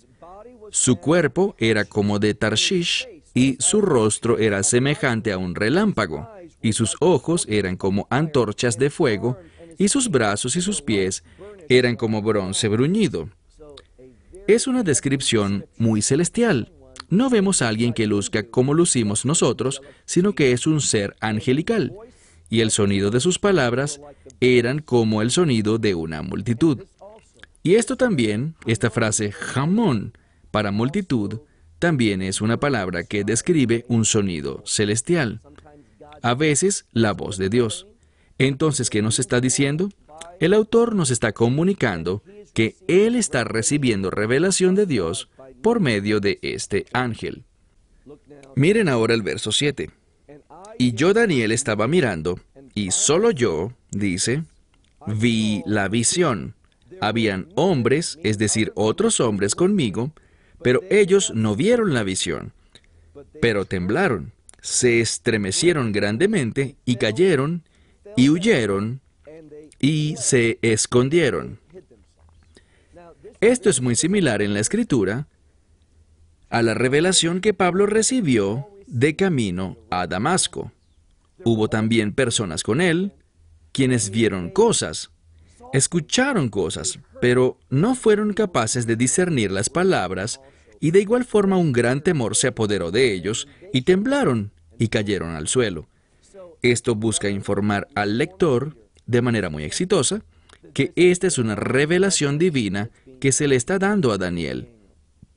su 0.71 0.97
cuerpo 0.97 1.55
era 1.59 1.86
como 1.86 2.19
de 2.19 2.33
Tarshish 2.33 3.07
y 3.33 3.55
su 3.59 3.81
rostro 3.81 4.38
era 4.38 4.63
semejante 4.63 5.31
a 5.31 5.38
un 5.38 5.55
relámpago, 5.55 6.29
y 6.62 6.74
sus 6.74 6.95
ojos 7.00 7.45
eran 7.50 7.77
como 7.77 8.07
antorchas 8.09 8.77
de 8.77 8.89
fuego, 8.89 9.38
y 9.77 9.89
sus 9.89 10.09
brazos 10.09 10.55
y 10.55 10.62
sus 10.62 10.81
pies 10.81 11.24
eran 11.69 11.95
como 11.95 12.21
bronce 12.21 12.67
bruñido. 12.67 13.29
Es 14.47 14.65
una 14.65 14.81
descripción 14.81 15.67
muy 15.77 16.01
celestial. 16.01 16.71
No 17.10 17.30
vemos 17.30 17.62
a 17.62 17.68
alguien 17.68 17.94
que 17.94 18.08
luzca 18.08 18.44
como 18.50 18.74
lucimos 18.74 19.25
nosotros, 19.25 19.82
sino 20.06 20.34
que 20.34 20.51
es 20.51 20.68
un 20.68 20.82
ser 20.82 21.16
angelical. 21.20 21.94
Y 22.50 22.62
el 22.62 22.72
sonido 22.72 23.12
de 23.12 23.20
sus 23.20 23.39
palabras 23.39 24.01
eran 24.39 24.80
como 24.80 25.22
el 25.22 25.32
sonido 25.32 25.77
de 25.77 25.96
una 25.96 26.22
multitud. 26.22 26.86
Y 27.63 27.75
esto 27.75 27.98
también, 27.98 28.56
esta 28.66 28.89
frase 28.89 29.32
jamón, 29.32 30.18
para 30.51 30.72
multitud, 30.72 31.42
también 31.80 32.22
es 32.22 32.42
una 32.42 32.60
palabra 32.60 33.04
que 33.04 33.24
describe 33.24 33.86
un 33.88 34.06
sonido 34.06 34.63
celestial. 34.66 35.42
A 36.22 36.34
veces 36.34 36.86
la 36.92 37.13
voz 37.13 37.38
de 37.38 37.50
Dios. 37.50 37.88
Entonces, 38.38 38.89
¿qué 38.89 39.01
nos 39.01 39.20
está 39.20 39.42
diciendo? 39.42 39.89
El 40.39 40.54
autor 40.54 40.96
nos 40.96 41.12
está 41.12 41.34
comunicando 41.34 42.24
que 42.54 42.75
él 42.88 43.16
está 43.16 43.44
recibiendo 43.44 44.10
revelación 44.10 44.75
de 44.75 44.86
Dios 44.86 45.30
por 45.61 45.79
medio 45.79 46.19
de 46.19 46.39
este 46.41 46.85
ángel. 46.93 47.43
Miren 48.55 48.89
ahora 48.89 49.13
el 49.13 49.21
verso 49.21 49.51
7. 49.51 49.89
Y 50.77 50.93
yo, 50.93 51.13
Daniel, 51.13 51.51
estaba 51.51 51.87
mirando, 51.87 52.39
y 52.73 52.91
solo 52.91 53.31
yo, 53.31 53.73
dice, 53.91 54.43
vi 55.07 55.63
la 55.65 55.87
visión. 55.87 56.55
Habían 57.01 57.49
hombres, 57.55 58.19
es 58.23 58.37
decir, 58.37 58.71
otros 58.75 59.19
hombres 59.19 59.55
conmigo, 59.55 60.11
pero 60.61 60.81
ellos 60.89 61.31
no 61.35 61.55
vieron 61.55 61.93
la 61.93 62.03
visión, 62.03 62.53
pero 63.41 63.65
temblaron, 63.65 64.31
se 64.61 64.99
estremecieron 64.99 65.91
grandemente 65.91 66.75
y 66.85 66.95
cayeron 66.95 67.63
y 68.15 68.29
huyeron 68.29 69.01
y 69.79 70.15
se 70.17 70.57
escondieron. 70.61 71.59
Esto 73.39 73.69
es 73.69 73.81
muy 73.81 73.95
similar 73.95 74.41
en 74.41 74.53
la 74.53 74.59
escritura 74.59 75.27
a 76.50 76.62
la 76.62 76.74
revelación 76.74 77.42
que 77.42 77.54
Pablo 77.54 77.86
recibió 77.86 78.68
de 78.88 79.16
camino 79.16 79.77
a 79.89 80.08
Damasco. 80.08 80.72
Hubo 81.44 81.68
también 81.68 82.13
personas 82.13 82.63
con 82.63 82.82
él 82.82 83.13
quienes 83.72 84.10
vieron 84.10 84.50
cosas, 84.50 85.12
escucharon 85.72 86.50
cosas, 86.50 87.00
pero 87.22 87.60
no 87.70 87.94
fueron 87.94 88.34
capaces 88.34 88.88
de 88.88 88.96
discernir 88.96 89.51
las 89.51 89.70
palabras 89.70 90.42
y 90.80 90.92
de 90.92 91.01
igual 91.01 91.25
forma 91.25 91.58
un 91.58 91.74
gran 91.74 92.01
temor 92.01 92.36
se 92.36 92.48
apoderó 92.48 92.92
de 92.92 93.13
ellos 93.13 93.48
y 93.74 93.82
temblaron 93.82 94.51
y 94.80 94.88
cayeron 94.88 95.36
al 95.36 95.48
suelo. 95.48 95.88
Esto 96.62 96.96
busca 96.96 97.30
informar 97.30 97.88
al 97.94 98.18
lector, 98.18 98.75
de 99.06 99.22
manera 99.22 99.50
muy 99.50 99.63
exitosa, 99.63 100.24
que 100.74 100.92
esta 100.96 101.27
es 101.27 101.38
una 101.38 101.56
revelación 101.56 102.38
divina 102.38 102.89
que 103.20 103.32
se 103.32 103.48
le 103.48 103.56
está 103.56 103.80
dando 103.80 104.12
a 104.12 104.18
Daniel. 104.18 104.70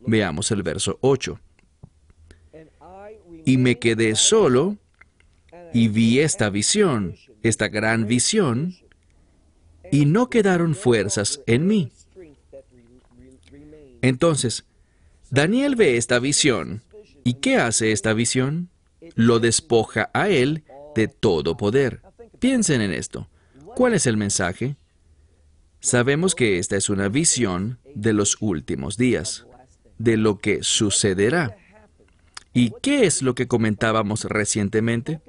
Veamos 0.07 0.51
el 0.51 0.63
verso 0.63 0.99
8. 1.01 1.39
Y 3.45 3.57
me 3.57 3.79
quedé 3.79 4.17
solo 4.17 4.77
y 5.73 5.89
vi 5.89 6.21
esta 6.21 6.51
visión, 6.51 7.17
esta 7.43 7.69
gran 7.69 8.07
visión, 8.07 8.75
y 9.91 10.07
no 10.07 10.31
quedaron 10.31 10.75
fuerzas 10.75 11.41
en 11.47 11.67
mí. 11.67 11.93
Entonces, 14.03 14.65
Daniel 15.31 15.77
ve 15.77 15.97
esta 15.97 16.19
visión. 16.19 16.83
¿Y 17.23 17.35
qué 17.35 17.57
hace 17.57 17.93
esta 17.93 18.13
visión? 18.15 18.71
Lo 19.15 19.41
despoja 19.41 20.11
a 20.15 20.29
él 20.29 20.65
de 20.95 21.09
todo 21.09 21.57
poder. 21.57 22.03
Piensen 22.39 22.81
en 22.81 22.93
esto. 22.93 23.29
¿Cuál 23.77 23.95
es 23.95 24.07
el 24.07 24.17
mensaje? 24.17 24.77
Sabemos 25.81 26.35
que 26.35 26.59
esta 26.59 26.77
es 26.77 26.91
una 26.91 27.09
visión 27.09 27.79
de 27.95 28.13
los 28.13 28.37
últimos 28.41 28.97
días, 28.97 29.47
de 30.01 30.17
lo 30.17 30.39
que 30.39 30.63
sucederá. 30.63 31.59
¿Y 32.55 32.73
qué 32.81 33.05
es 33.05 33.21
lo 33.21 33.35
que 33.35 33.47
comentábamos 33.47 34.25
recientemente? 34.25 35.21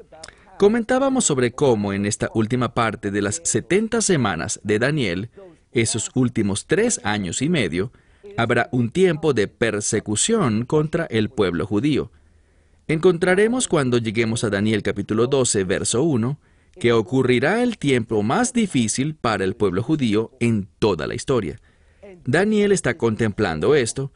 Comentábamos 0.57 1.25
sobre 1.25 1.51
cómo 1.51 1.91
en 1.91 2.05
esta 2.05 2.29
última 2.33 2.73
parte 2.73 3.11
de 3.11 3.21
las 3.21 3.41
70 3.43 4.01
semanas 4.01 4.61
de 4.63 4.79
Daniel, 4.79 5.29
esos 5.73 6.09
últimos 6.15 6.67
tres 6.67 7.01
años 7.03 7.41
y 7.41 7.49
medio, 7.49 7.91
habrá 8.37 8.69
un 8.71 8.91
tiempo 8.91 9.33
de 9.33 9.49
persecución 9.49 10.65
contra 10.65 11.05
el 11.05 11.29
pueblo 11.29 11.67
judío. 11.67 12.09
Encontraremos 12.87 13.67
cuando 13.67 13.97
lleguemos 13.97 14.45
a 14.45 14.49
Daniel 14.49 14.83
capítulo 14.83 15.27
12, 15.27 15.65
verso 15.65 16.03
1, 16.03 16.39
que 16.79 16.93
ocurrirá 16.93 17.61
el 17.61 17.77
tiempo 17.77 18.23
más 18.23 18.53
difícil 18.53 19.15
para 19.15 19.43
el 19.43 19.55
pueblo 19.55 19.83
judío 19.83 20.31
en 20.39 20.69
toda 20.79 21.07
la 21.07 21.15
historia. 21.15 21.59
Daniel 22.25 22.71
está 22.71 22.97
contemplando 22.97 23.75
esto, 23.75 24.13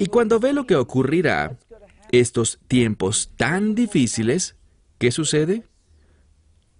y 0.00 0.06
cuando 0.06 0.40
ve 0.40 0.52
lo 0.52 0.66
que 0.66 0.74
ocurrirá, 0.74 1.56
estos 2.10 2.58
tiempos 2.66 3.30
tan 3.36 3.76
difíciles, 3.76 4.56
¿qué 4.98 5.12
sucede? 5.12 5.62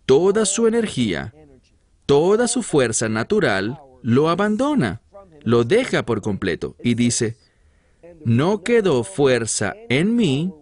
Toda 0.07 0.45
su 0.45 0.67
energía, 0.67 1.33
toda 2.07 2.49
su 2.49 2.65
fuerza 2.65 3.09
natural 3.09 3.81
lo 4.03 4.29
abandona 4.29 5.03
lo 5.43 5.65
deja 5.65 6.05
por 6.05 6.21
completo 6.21 6.77
y 6.83 6.95
dice, 6.95 7.37
no 8.25 8.63
quedó 8.63 9.05
fuerza 9.05 9.75
en 9.89 10.17
mí, 10.17 10.53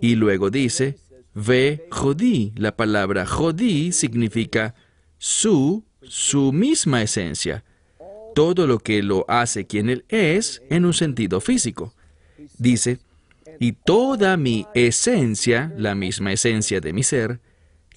y 0.00 0.14
luego 0.14 0.50
dice, 0.50 0.98
ve 1.34 1.86
jodí. 1.90 2.52
La 2.56 2.76
palabra 2.76 3.26
jodí 3.26 3.92
significa 3.92 4.74
su, 5.18 5.84
su 6.02 6.52
misma 6.52 7.02
esencia, 7.02 7.64
todo 8.36 8.66
lo 8.66 8.80
que 8.80 9.02
lo 9.02 9.24
hace 9.28 9.66
quien 9.66 9.88
él 9.88 10.04
es 10.10 10.60
en 10.68 10.84
un 10.84 10.92
sentido 10.92 11.40
físico. 11.40 11.94
Dice, 12.58 12.98
y 13.58 13.72
toda 13.72 14.36
mi 14.36 14.66
esencia, 14.74 15.72
la 15.78 15.94
misma 15.94 16.34
esencia 16.34 16.82
de 16.82 16.92
mi 16.92 17.02
ser, 17.02 17.40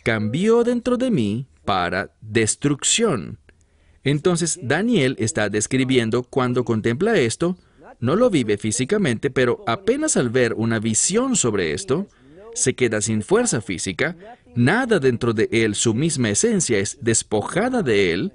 cambió 0.01 0.63
dentro 0.63 0.96
de 0.96 1.12
mí 1.12 1.46
para 1.65 2.15
destrucción. 2.22 3.38
Entonces 4.05 4.58
Daniel 4.63 5.17
está 5.19 5.50
describiendo 5.50 6.24
cuando 6.24 6.63
contempla 6.63 7.17
esto, 7.17 7.58
no 8.00 8.15
lo 8.15 8.29
vive 8.29 8.58
físicamente, 8.58 9.29
pero 9.29 9.62
apenas 9.67 10.15
al 10.15 10.29
ver 10.29 10.53
una 10.53 10.79
visión 10.79 11.36
sobre 11.36 11.74
esto, 11.74 12.08
se 12.53 12.75
queda 12.75 13.01
sin 13.01 13.24
fuerza 13.24 13.60
física, 13.60 14.15
nada 14.55 15.00
dentro 15.00 15.34
de 15.34 15.50
él, 15.51 15.75
su 15.75 15.93
misma 15.93 16.29
esencia 16.29 16.79
es 16.79 16.98
despojada 17.01 17.84
de 17.84 18.13
él 18.13 18.31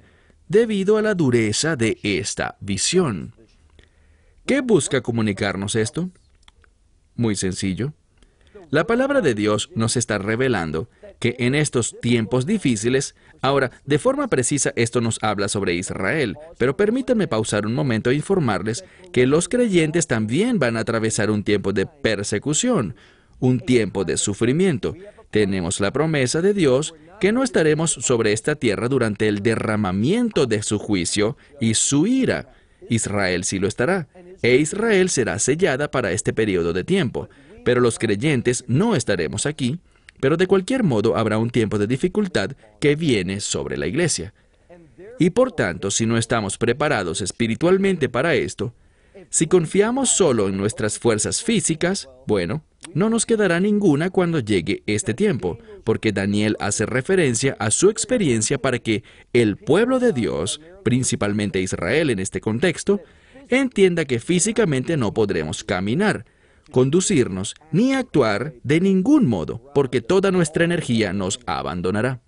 debido 0.47 0.97
a 0.97 1.01
la 1.01 1.15
dureza 1.15 1.75
de 1.75 1.97
esta 2.03 2.57
visión. 2.59 3.33
¿Qué 4.45 4.61
busca 4.61 5.01
comunicarnos 5.01 5.75
esto? 5.75 6.09
Muy 7.15 7.35
sencillo. 7.35 7.93
La 8.69 8.87
palabra 8.87 9.21
de 9.21 9.35
Dios 9.35 9.69
nos 9.75 9.95
está 9.95 10.17
revelando 10.17 10.89
que 11.19 11.35
en 11.39 11.55
estos 11.55 11.95
tiempos 12.01 12.45
difíciles, 12.45 13.15
ahora, 13.41 13.71
de 13.85 13.99
forma 13.99 14.27
precisa 14.27 14.73
esto 14.75 15.01
nos 15.01 15.23
habla 15.23 15.47
sobre 15.47 15.75
Israel, 15.75 16.35
pero 16.57 16.75
permítanme 16.75 17.27
pausar 17.27 17.65
un 17.65 17.73
momento 17.73 18.09
e 18.09 18.15
informarles 18.15 18.83
que 19.13 19.27
los 19.27 19.47
creyentes 19.47 20.07
también 20.07 20.59
van 20.59 20.77
a 20.77 20.81
atravesar 20.81 21.31
un 21.31 21.43
tiempo 21.43 21.73
de 21.73 21.85
persecución, 21.85 22.95
un 23.39 23.59
tiempo 23.59 24.03
de 24.03 24.17
sufrimiento. 24.17 24.95
Tenemos 25.35 25.81
la 25.81 25.91
promesa 25.91 26.41
de 26.41 26.53
Dios 26.53 26.95
que 27.19 27.33
no 27.33 27.43
estaremos 27.43 27.91
sobre 27.91 28.31
esta 28.31 28.55
tierra 28.55 28.87
durante 28.87 29.27
el 29.27 29.43
derramamiento 29.43 30.45
de 30.45 30.63
su 30.63 30.79
juicio 30.79 31.35
y 31.59 31.73
su 31.73 32.07
ira. 32.07 32.53
Israel 32.89 33.43
sí 33.43 33.59
lo 33.59 33.67
estará, 33.67 34.07
e 34.41 34.55
Israel 34.55 35.09
será 35.09 35.37
sellada 35.39 35.91
para 35.91 36.13
este 36.13 36.31
periodo 36.31 36.71
de 36.71 36.85
tiempo, 36.85 37.27
pero 37.65 37.81
los 37.81 37.99
creyentes 37.99 38.63
no 38.69 38.95
estaremos 38.95 39.45
aquí, 39.45 39.79
pero 40.21 40.37
de 40.37 40.47
cualquier 40.47 40.83
modo 40.83 41.17
habrá 41.17 41.37
un 41.37 41.49
tiempo 41.49 41.77
de 41.77 41.87
dificultad 41.87 42.51
que 42.79 42.95
viene 42.95 43.41
sobre 43.41 43.75
la 43.75 43.87
iglesia. 43.87 44.33
Y 45.19 45.31
por 45.31 45.51
tanto, 45.51 45.91
si 45.91 46.05
no 46.05 46.17
estamos 46.17 46.57
preparados 46.57 47.19
espiritualmente 47.19 48.07
para 48.07 48.35
esto, 48.35 48.73
si 49.29 49.47
confiamos 49.47 50.11
solo 50.11 50.47
en 50.47 50.55
nuestras 50.55 50.97
fuerzas 50.97 51.43
físicas, 51.43 52.07
bueno, 52.25 52.63
no 52.93 53.09
nos 53.09 53.25
quedará 53.25 53.59
ninguna 53.59 54.09
cuando 54.09 54.39
llegue 54.39 54.83
este 54.85 55.13
tiempo, 55.13 55.57
porque 55.83 56.11
Daniel 56.11 56.55
hace 56.59 56.85
referencia 56.85 57.55
a 57.59 57.71
su 57.71 57.89
experiencia 57.89 58.57
para 58.57 58.79
que 58.79 59.03
el 59.33 59.57
pueblo 59.57 59.99
de 59.99 60.13
Dios, 60.13 60.61
principalmente 60.83 61.61
Israel 61.61 62.09
en 62.09 62.19
este 62.19 62.41
contexto, 62.41 63.01
entienda 63.49 64.05
que 64.05 64.19
físicamente 64.19 64.97
no 64.97 65.13
podremos 65.13 65.63
caminar, 65.63 66.25
conducirnos 66.71 67.55
ni 67.71 67.93
actuar 67.93 68.53
de 68.63 68.79
ningún 68.79 69.27
modo, 69.27 69.61
porque 69.73 70.01
toda 70.01 70.31
nuestra 70.31 70.65
energía 70.65 71.13
nos 71.13 71.39
abandonará. 71.45 72.21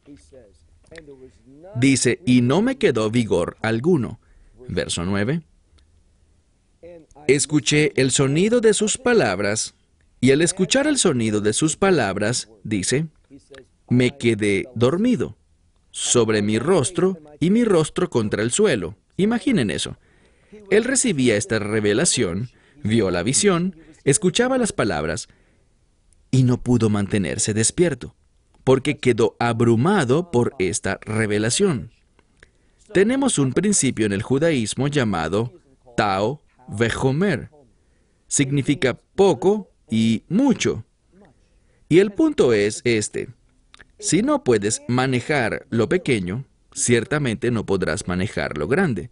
Dice, 1.76 2.22
y 2.26 2.42
no 2.42 2.62
me 2.62 2.78
quedó 2.78 3.10
vigor 3.12 3.58
alguno. 3.62 4.20
Verso 4.68 5.06
9. 5.06 5.42
Escuché 7.28 7.92
el 7.96 8.12
sonido 8.12 8.62
de 8.62 8.74
sus 8.74 8.98
palabras, 8.98 9.76
y 10.20 10.32
al 10.32 10.42
escuchar 10.42 10.88
el 10.88 10.98
sonido 10.98 11.42
de 11.42 11.54
sus 11.54 11.78
palabras, 11.78 12.50
dice, 12.64 13.08
me 13.90 14.18
quedé 14.18 14.66
dormido 14.76 15.38
sobre 15.92 16.42
mi 16.42 16.60
rostro 16.60 17.20
y 17.40 17.50
mi 17.50 17.64
rostro 17.64 18.10
contra 18.10 18.42
el 18.44 18.52
suelo. 18.52 18.96
Imaginen 19.18 19.70
eso. 19.70 19.98
Él 20.70 20.84
recibía 20.84 21.36
esta 21.36 21.60
revelación, 21.60 22.50
vio 22.84 23.12
la 23.12 23.24
visión, 23.24 23.76
escuchaba 24.04 24.58
las 24.58 24.74
palabras 24.74 25.28
y 26.32 26.44
no 26.44 26.62
pudo 26.62 26.90
mantenerse 26.90 27.54
despierto, 27.54 28.16
porque 28.64 28.98
quedó 28.98 29.36
abrumado 29.40 30.32
por 30.32 30.56
esta 30.60 31.00
revelación. 31.02 31.92
Tenemos 32.94 33.38
un 33.38 33.54
principio 33.54 34.06
en 34.06 34.14
el 34.14 34.24
judaísmo 34.24 34.88
llamado 34.88 35.54
Tao 35.96 36.42
Vejomer. 36.68 37.50
Significa 38.28 38.98
poco 39.16 39.72
y 39.90 40.24
mucho. 40.30 40.84
Y 41.90 42.00
el 42.00 42.12
punto 42.12 42.54
es 42.54 42.82
este. 42.84 43.30
Si 44.00 44.22
no 44.22 44.44
puedes 44.44 44.82
manejar 44.88 45.66
lo 45.70 45.90
pequeño, 45.90 46.46
ciertamente 46.74 47.50
no 47.52 47.66
podrás 47.66 48.08
manejar 48.08 48.58
lo 48.58 48.68
grande. 48.68 49.10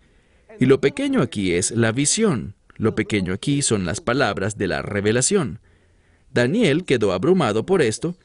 Y 0.59 0.65
lo 0.65 0.79
pequeño 0.81 1.21
aquí 1.21 1.53
es 1.53 1.71
la 1.71 1.91
visión. 1.91 2.55
Lo 2.75 2.95
pequeño 2.95 3.33
aquí 3.33 3.61
son 3.61 3.85
las 3.85 4.01
palabras 4.01 4.57
de 4.57 4.67
la 4.67 4.81
revelación. 4.81 5.59
Daniel 6.31 6.83
quedó 6.83 7.13
abrumado 7.13 7.65
por 7.65 7.81
esto, 7.81 8.17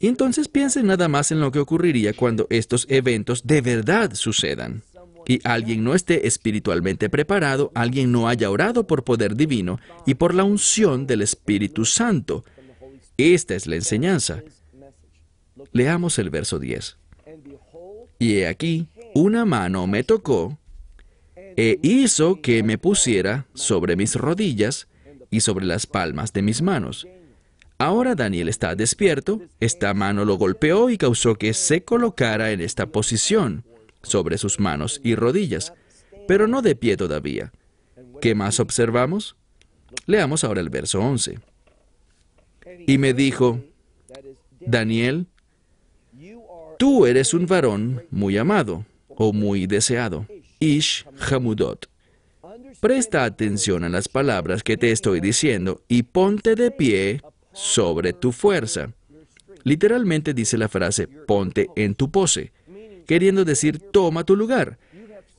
entonces 0.00 0.48
piensen 0.48 0.86
nada 0.86 1.08
más 1.08 1.32
en 1.32 1.40
lo 1.40 1.50
que 1.50 1.58
ocurriría 1.58 2.12
cuando 2.12 2.46
estos 2.50 2.86
eventos 2.88 3.46
de 3.46 3.62
verdad 3.62 4.14
sucedan 4.14 4.82
y 5.28 5.40
alguien 5.44 5.84
no 5.84 5.94
esté 5.94 6.26
espiritualmente 6.26 7.10
preparado, 7.10 7.70
alguien 7.74 8.10
no 8.10 8.28
haya 8.28 8.50
orado 8.50 8.86
por 8.86 9.04
poder 9.04 9.36
divino 9.36 9.78
y 10.06 10.14
por 10.14 10.34
la 10.34 10.42
unción 10.42 11.06
del 11.06 11.20
Espíritu 11.20 11.84
Santo. 11.84 12.44
Esta 13.18 13.54
es 13.54 13.66
la 13.66 13.76
enseñanza. 13.76 14.42
Leamos 15.72 16.18
el 16.18 16.30
verso 16.30 16.58
10. 16.58 16.96
Y 18.18 18.36
he 18.36 18.48
aquí, 18.48 18.88
una 19.14 19.44
mano 19.44 19.86
me 19.86 20.02
tocó 20.02 20.58
e 21.36 21.78
hizo 21.82 22.40
que 22.40 22.62
me 22.62 22.78
pusiera 22.78 23.46
sobre 23.52 23.96
mis 23.96 24.14
rodillas 24.14 24.88
y 25.30 25.40
sobre 25.40 25.66
las 25.66 25.86
palmas 25.86 26.32
de 26.32 26.40
mis 26.40 26.62
manos. 26.62 27.06
Ahora 27.76 28.14
Daniel 28.14 28.48
está 28.48 28.74
despierto, 28.74 29.42
esta 29.60 29.92
mano 29.92 30.24
lo 30.24 30.36
golpeó 30.36 30.88
y 30.88 30.96
causó 30.96 31.34
que 31.34 31.52
se 31.52 31.84
colocara 31.84 32.50
en 32.50 32.62
esta 32.62 32.86
posición 32.86 33.64
sobre 34.08 34.38
sus 34.38 34.58
manos 34.58 35.00
y 35.04 35.14
rodillas, 35.14 35.72
pero 36.26 36.46
no 36.48 36.62
de 36.62 36.74
pie 36.76 36.96
todavía. 36.96 37.52
¿Qué 38.20 38.34
más 38.34 38.60
observamos? 38.60 39.36
Leamos 40.06 40.44
ahora 40.44 40.60
el 40.60 40.70
verso 40.70 41.00
11. 41.00 41.38
Y 42.86 42.98
me 42.98 43.14
dijo, 43.14 43.60
Daniel, 44.60 45.26
tú 46.78 47.06
eres 47.06 47.32
un 47.34 47.46
varón 47.46 48.04
muy 48.10 48.36
amado 48.36 48.84
o 49.08 49.32
muy 49.32 49.66
deseado, 49.66 50.26
Ish 50.60 51.06
Hamudot. 51.30 51.88
Presta 52.80 53.24
atención 53.24 53.84
a 53.84 53.88
las 53.88 54.08
palabras 54.08 54.62
que 54.62 54.76
te 54.76 54.90
estoy 54.90 55.20
diciendo 55.20 55.82
y 55.88 56.02
ponte 56.04 56.54
de 56.54 56.70
pie 56.70 57.22
sobre 57.52 58.12
tu 58.12 58.32
fuerza. 58.32 58.92
Literalmente 59.64 60.34
dice 60.34 60.56
la 60.56 60.68
frase, 60.68 61.08
ponte 61.08 61.68
en 61.76 61.94
tu 61.94 62.10
pose 62.10 62.52
queriendo 63.08 63.46
decir, 63.46 63.80
toma 63.80 64.22
tu 64.24 64.36
lugar. 64.36 64.78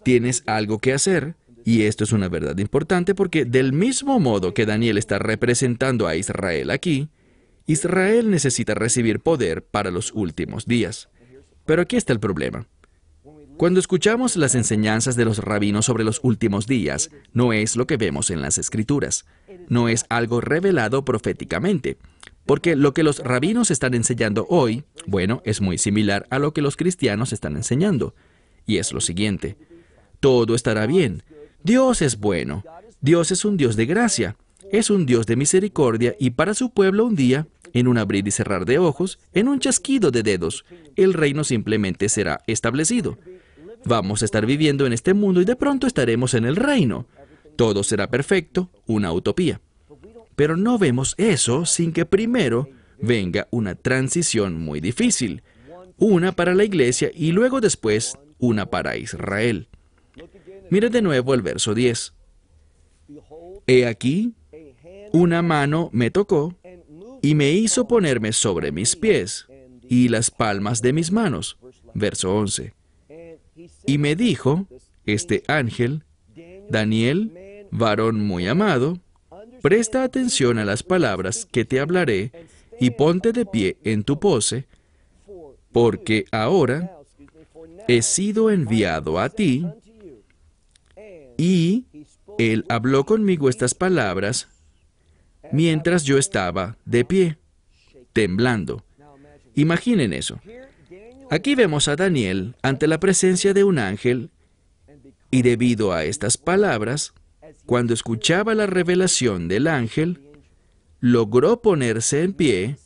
Tienes 0.03 0.43
algo 0.47 0.79
que 0.79 0.91
hacer. 0.91 1.35
Y 1.63 1.83
esto 1.83 2.03
es 2.03 2.11
una 2.11 2.27
verdad 2.27 2.57
importante 2.57 3.13
porque 3.13 3.45
del 3.45 3.73
mismo 3.73 4.19
modo 4.19 4.55
que 4.55 4.65
Daniel 4.65 4.97
está 4.97 5.19
representando 5.19 6.07
a 6.07 6.15
Israel 6.15 6.71
aquí, 6.71 7.09
Israel 7.67 8.31
necesita 8.31 8.73
recibir 8.73 9.19
poder 9.19 9.63
para 9.63 9.91
los 9.91 10.11
últimos 10.13 10.65
días. 10.65 11.09
Pero 11.65 11.83
aquí 11.83 11.95
está 11.95 12.11
el 12.11 12.19
problema. 12.19 12.65
Cuando 13.57 13.79
escuchamos 13.79 14.35
las 14.35 14.55
enseñanzas 14.55 15.15
de 15.15 15.25
los 15.25 15.37
rabinos 15.37 15.85
sobre 15.85 16.03
los 16.03 16.21
últimos 16.23 16.65
días, 16.65 17.11
no 17.33 17.53
es 17.53 17.75
lo 17.75 17.85
que 17.85 17.97
vemos 17.97 18.31
en 18.31 18.41
las 18.41 18.57
escrituras, 18.57 19.25
no 19.67 19.89
es 19.89 20.05
algo 20.09 20.41
revelado 20.41 21.05
proféticamente. 21.05 21.97
Porque 22.49 22.75
lo 22.75 22.95
que 22.95 23.03
los 23.03 23.19
rabinos 23.19 23.69
están 23.69 23.93
enseñando 23.93 24.47
hoy, 24.49 24.83
bueno, 25.05 25.43
es 25.45 25.61
muy 25.61 25.77
similar 25.77 26.25
a 26.31 26.39
lo 26.39 26.51
que 26.51 26.63
los 26.63 26.77
cristianos 26.77 27.31
están 27.31 27.55
enseñando. 27.55 28.15
Y 28.65 28.77
es 28.77 28.91
lo 28.91 29.01
siguiente. 29.01 29.55
Todo 30.19 30.55
estará 30.55 30.87
bien. 30.87 31.21
Dios 31.61 32.01
es 32.01 32.19
bueno. 32.19 32.63
Dios 33.01 33.29
es 33.29 33.45
un 33.45 33.55
Dios 33.55 33.75
de 33.75 33.85
gracia. 33.85 34.35
Es 34.71 34.89
un 34.89 35.05
Dios 35.05 35.27
de 35.27 35.35
misericordia 35.35 36.15
y 36.19 36.31
para 36.31 36.55
su 36.55 36.71
pueblo 36.71 37.05
un 37.05 37.15
día, 37.15 37.45
en 37.71 37.87
un 37.87 37.99
abrir 37.99 38.27
y 38.27 38.31
cerrar 38.31 38.65
de 38.65 38.79
ojos, 38.79 39.19
en 39.35 39.47
un 39.47 39.59
chasquido 39.59 40.09
de 40.09 40.23
dedos, 40.23 40.65
el 40.95 41.13
reino 41.13 41.43
simplemente 41.43 42.09
será 42.09 42.41
establecido. 42.47 43.19
Vamos 43.85 44.23
a 44.23 44.25
estar 44.25 44.47
viviendo 44.47 44.87
en 44.87 44.93
este 44.93 45.13
mundo 45.13 45.39
y 45.39 45.45
de 45.45 45.55
pronto 45.55 45.85
estaremos 45.85 46.33
en 46.33 46.45
el 46.45 46.55
reino. 46.55 47.05
Todo 47.55 47.83
será 47.83 48.09
perfecto, 48.09 48.71
una 48.87 49.13
utopía. 49.13 49.61
Pero 50.39 50.55
no 50.55 50.77
vemos 50.77 51.15
eso 51.17 51.65
sin 51.65 51.91
que 51.91 52.05
primero 52.05 52.69
venga 52.97 53.49
una 53.51 53.75
transición 53.75 54.57
muy 54.57 54.79
difícil, 54.79 55.43
una 55.97 56.31
para 56.31 56.55
la 56.55 56.63
iglesia 56.63 57.11
y 57.13 57.33
luego 57.33 57.59
después 57.59 58.17
una 58.37 58.67
para 58.67 58.95
Israel. 58.95 59.67
Mire 60.69 60.89
de 60.89 61.01
nuevo 61.01 61.33
el 61.33 61.41
verso 61.41 61.73
10. 61.75 62.13
He 63.67 63.85
aquí, 63.85 64.33
una 65.11 65.41
mano 65.41 65.89
me 65.91 66.09
tocó 66.09 66.55
y 67.21 67.35
me 67.35 67.51
hizo 67.51 67.89
ponerme 67.89 68.31
sobre 68.31 68.71
mis 68.71 68.95
pies 68.95 69.45
y 69.89 70.07
las 70.07 70.31
palmas 70.31 70.81
de 70.81 70.93
mis 70.93 71.11
manos. 71.11 71.57
Verso 71.93 72.33
11. 72.33 72.73
Y 73.85 73.97
me 73.97 74.15
dijo, 74.15 74.67
este 75.05 75.43
ángel, 75.49 76.05
Daniel, 76.69 77.67
varón 77.71 78.25
muy 78.25 78.47
amado, 78.47 79.01
Presta 79.61 80.03
atención 80.03 80.57
a 80.57 80.65
las 80.65 80.83
palabras 80.83 81.47
que 81.51 81.65
te 81.65 81.79
hablaré 81.79 82.31
y 82.79 82.91
ponte 82.91 83.33
de 83.33 83.45
pie 83.45 83.77
en 83.83 84.03
tu 84.03 84.19
pose, 84.19 84.67
porque 85.71 86.25
ahora 86.31 86.97
he 87.87 88.01
sido 88.01 88.51
enviado 88.51 89.19
a 89.19 89.29
ti 89.29 89.65
y 91.37 91.85
él 92.37 92.65
habló 92.69 93.05
conmigo 93.05 93.49
estas 93.49 93.73
palabras 93.73 94.47
mientras 95.51 96.03
yo 96.03 96.17
estaba 96.17 96.77
de 96.85 97.03
pie, 97.05 97.37
temblando. 98.13 98.83
Imaginen 99.55 100.13
eso. 100.13 100.39
Aquí 101.29 101.55
vemos 101.55 101.87
a 101.87 101.95
Daniel 101.95 102.55
ante 102.61 102.87
la 102.87 102.99
presencia 102.99 103.53
de 103.53 103.63
un 103.63 103.77
ángel 103.77 104.31
y 105.31 105.41
debido 105.43 105.93
a 105.93 106.05
estas 106.05 106.37
palabras, 106.37 107.13
cuando 107.65 107.93
escuchaba 107.93 108.55
la 108.55 108.65
revelación 108.65 109.47
del 109.47 109.67
ángel, 109.67 110.21
logró 110.99 111.61
ponerse 111.61 112.23
en 112.23 112.33
pie 112.33 112.77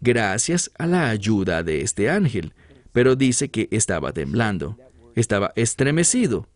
gracias 0.00 0.70
a 0.78 0.86
la 0.86 1.08
ayuda 1.08 1.62
de 1.62 1.80
este 1.80 2.10
ángel, 2.10 2.52
pero 2.92 3.16
dice 3.16 3.48
que 3.48 3.68
estaba 3.70 4.12
temblando, 4.12 4.78
estaba 5.14 5.52
estremecido, 5.56 6.48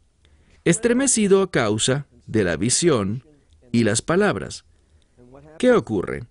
estremecido 0.64 1.42
a 1.42 1.50
causa 1.50 2.06
de 2.26 2.44
la 2.44 2.56
visión 2.56 3.24
y 3.72 3.84
las 3.84 4.02
palabras. 4.02 4.64
¿Qué 5.58 5.72
ocurre? 5.72 6.24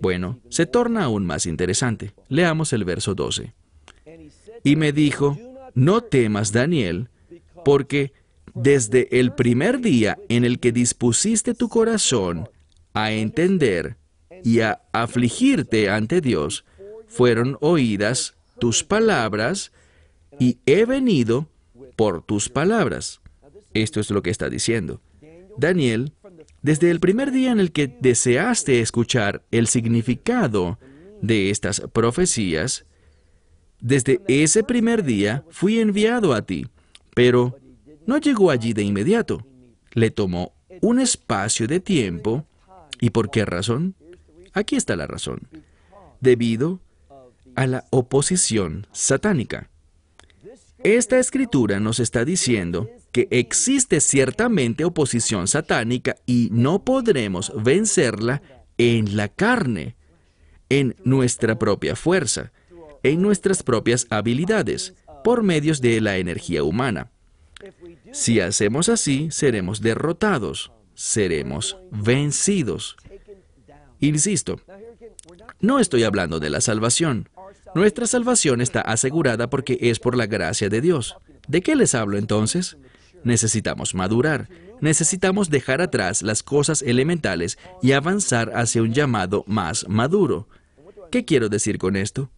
Bueno, 0.00 0.40
se 0.48 0.66
torna 0.66 1.04
aún 1.04 1.26
más 1.26 1.46
interesante. 1.46 2.14
Leamos 2.28 2.72
el 2.72 2.84
verso 2.84 3.14
12. 3.14 3.52
Y 4.64 4.76
me 4.76 4.92
dijo, 4.92 5.38
no 5.74 6.00
temas, 6.02 6.52
Daniel, 6.52 7.08
porque 7.64 8.12
desde 8.54 9.18
el 9.18 9.32
primer 9.32 9.80
día 9.80 10.18
en 10.28 10.44
el 10.44 10.58
que 10.58 10.72
dispusiste 10.72 11.54
tu 11.54 11.68
corazón 11.68 12.48
a 12.94 13.12
entender 13.12 13.96
y 14.44 14.60
a 14.60 14.82
afligirte 14.92 15.88
ante 15.90 16.20
Dios, 16.20 16.64
fueron 17.06 17.56
oídas 17.60 18.34
tus 18.58 18.84
palabras 18.84 19.72
y 20.38 20.58
he 20.66 20.84
venido 20.84 21.48
por 21.96 22.22
tus 22.22 22.48
palabras. 22.48 23.20
Esto 23.74 24.00
es 24.00 24.10
lo 24.10 24.22
que 24.22 24.30
está 24.30 24.48
diciendo. 24.48 25.00
Daniel, 25.56 26.12
desde 26.62 26.90
el 26.90 27.00
primer 27.00 27.32
día 27.32 27.52
en 27.52 27.60
el 27.60 27.72
que 27.72 27.88
deseaste 28.00 28.80
escuchar 28.80 29.42
el 29.50 29.66
significado 29.66 30.78
de 31.20 31.50
estas 31.50 31.80
profecías, 31.92 32.84
desde 33.80 34.20
ese 34.28 34.62
primer 34.62 35.02
día 35.02 35.44
fui 35.50 35.80
enviado 35.80 36.34
a 36.34 36.42
ti, 36.42 36.66
pero 37.14 37.58
no 38.06 38.18
llegó 38.18 38.50
allí 38.50 38.72
de 38.72 38.82
inmediato. 38.82 39.46
Le 39.92 40.10
tomó 40.10 40.52
un 40.80 41.00
espacio 41.00 41.66
de 41.66 41.80
tiempo. 41.80 42.46
¿Y 43.00 43.10
por 43.10 43.30
qué 43.30 43.44
razón? 43.44 43.94
Aquí 44.52 44.76
está 44.76 44.96
la 44.96 45.06
razón. 45.06 45.48
Debido 46.20 46.80
a 47.54 47.66
la 47.66 47.84
oposición 47.90 48.86
satánica. 48.92 49.68
Esta 50.82 51.18
escritura 51.18 51.78
nos 51.78 52.00
está 52.00 52.24
diciendo 52.24 52.88
que 53.12 53.28
existe 53.30 54.00
ciertamente 54.00 54.84
oposición 54.84 55.46
satánica 55.46 56.16
y 56.26 56.48
no 56.50 56.84
podremos 56.84 57.52
vencerla 57.62 58.42
en 58.78 59.16
la 59.16 59.28
carne, 59.28 59.94
en 60.70 60.96
nuestra 61.04 61.58
propia 61.58 61.94
fuerza, 61.94 62.52
en 63.02 63.20
nuestras 63.22 63.62
propias 63.62 64.06
habilidades, 64.10 64.94
por 65.22 65.42
medios 65.42 65.80
de 65.80 66.00
la 66.00 66.16
energía 66.16 66.64
humana. 66.64 67.10
Si 68.12 68.40
hacemos 68.40 68.88
así, 68.88 69.30
seremos 69.30 69.80
derrotados, 69.80 70.72
seremos 70.94 71.76
vencidos. 71.90 72.96
Insisto, 74.00 74.60
no 75.60 75.78
estoy 75.78 76.04
hablando 76.04 76.40
de 76.40 76.50
la 76.50 76.60
salvación. 76.60 77.28
Nuestra 77.74 78.06
salvación 78.06 78.60
está 78.60 78.80
asegurada 78.80 79.48
porque 79.48 79.78
es 79.80 79.98
por 79.98 80.16
la 80.16 80.26
gracia 80.26 80.68
de 80.68 80.80
Dios. 80.80 81.16
¿De 81.48 81.62
qué 81.62 81.74
les 81.74 81.94
hablo 81.94 82.18
entonces? 82.18 82.76
Necesitamos 83.24 83.94
madurar, 83.94 84.48
necesitamos 84.80 85.48
dejar 85.48 85.80
atrás 85.80 86.22
las 86.22 86.42
cosas 86.42 86.82
elementales 86.82 87.58
y 87.80 87.92
avanzar 87.92 88.52
hacia 88.54 88.82
un 88.82 88.92
llamado 88.92 89.44
más 89.46 89.88
maduro. 89.88 90.48
¿Qué 91.10 91.24
quiero 91.24 91.48
decir 91.48 91.78
con 91.78 91.96
esto? 91.96 92.30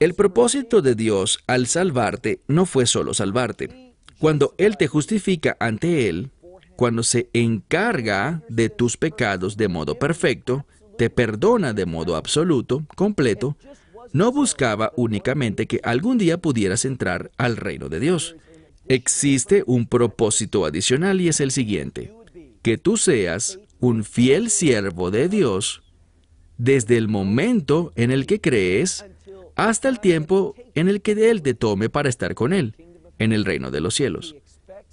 El 0.00 0.14
propósito 0.14 0.80
de 0.80 0.94
Dios 0.94 1.40
al 1.46 1.66
salvarte 1.66 2.40
no 2.48 2.64
fue 2.64 2.86
solo 2.86 3.12
salvarte. 3.12 3.92
Cuando 4.18 4.54
Él 4.56 4.78
te 4.78 4.86
justifica 4.86 5.58
ante 5.60 6.08
Él, 6.08 6.30
cuando 6.74 7.02
se 7.02 7.28
encarga 7.34 8.42
de 8.48 8.70
tus 8.70 8.96
pecados 8.96 9.58
de 9.58 9.68
modo 9.68 9.98
perfecto, 9.98 10.64
te 10.96 11.10
perdona 11.10 11.74
de 11.74 11.84
modo 11.84 12.16
absoluto, 12.16 12.86
completo, 12.96 13.58
no 14.14 14.32
buscaba 14.32 14.90
únicamente 14.96 15.66
que 15.66 15.80
algún 15.84 16.16
día 16.16 16.38
pudieras 16.38 16.86
entrar 16.86 17.30
al 17.36 17.58
reino 17.58 17.90
de 17.90 18.00
Dios. 18.00 18.36
Existe 18.88 19.64
un 19.66 19.86
propósito 19.86 20.64
adicional 20.64 21.20
y 21.20 21.28
es 21.28 21.40
el 21.40 21.50
siguiente, 21.50 22.14
que 22.62 22.78
tú 22.78 22.96
seas 22.96 23.60
un 23.80 24.04
fiel 24.04 24.48
siervo 24.48 25.10
de 25.10 25.28
Dios 25.28 25.82
desde 26.56 26.96
el 26.96 27.08
momento 27.08 27.92
en 27.96 28.10
el 28.10 28.24
que 28.24 28.40
crees 28.40 29.04
hasta 29.56 29.88
el 29.88 30.00
tiempo 30.00 30.54
en 30.74 30.88
el 30.88 31.02
que 31.02 31.30
Él 31.30 31.42
te 31.42 31.54
tome 31.54 31.88
para 31.88 32.08
estar 32.08 32.34
con 32.34 32.52
Él, 32.52 32.74
en 33.18 33.32
el 33.32 33.44
reino 33.44 33.70
de 33.70 33.80
los 33.80 33.94
cielos. 33.94 34.34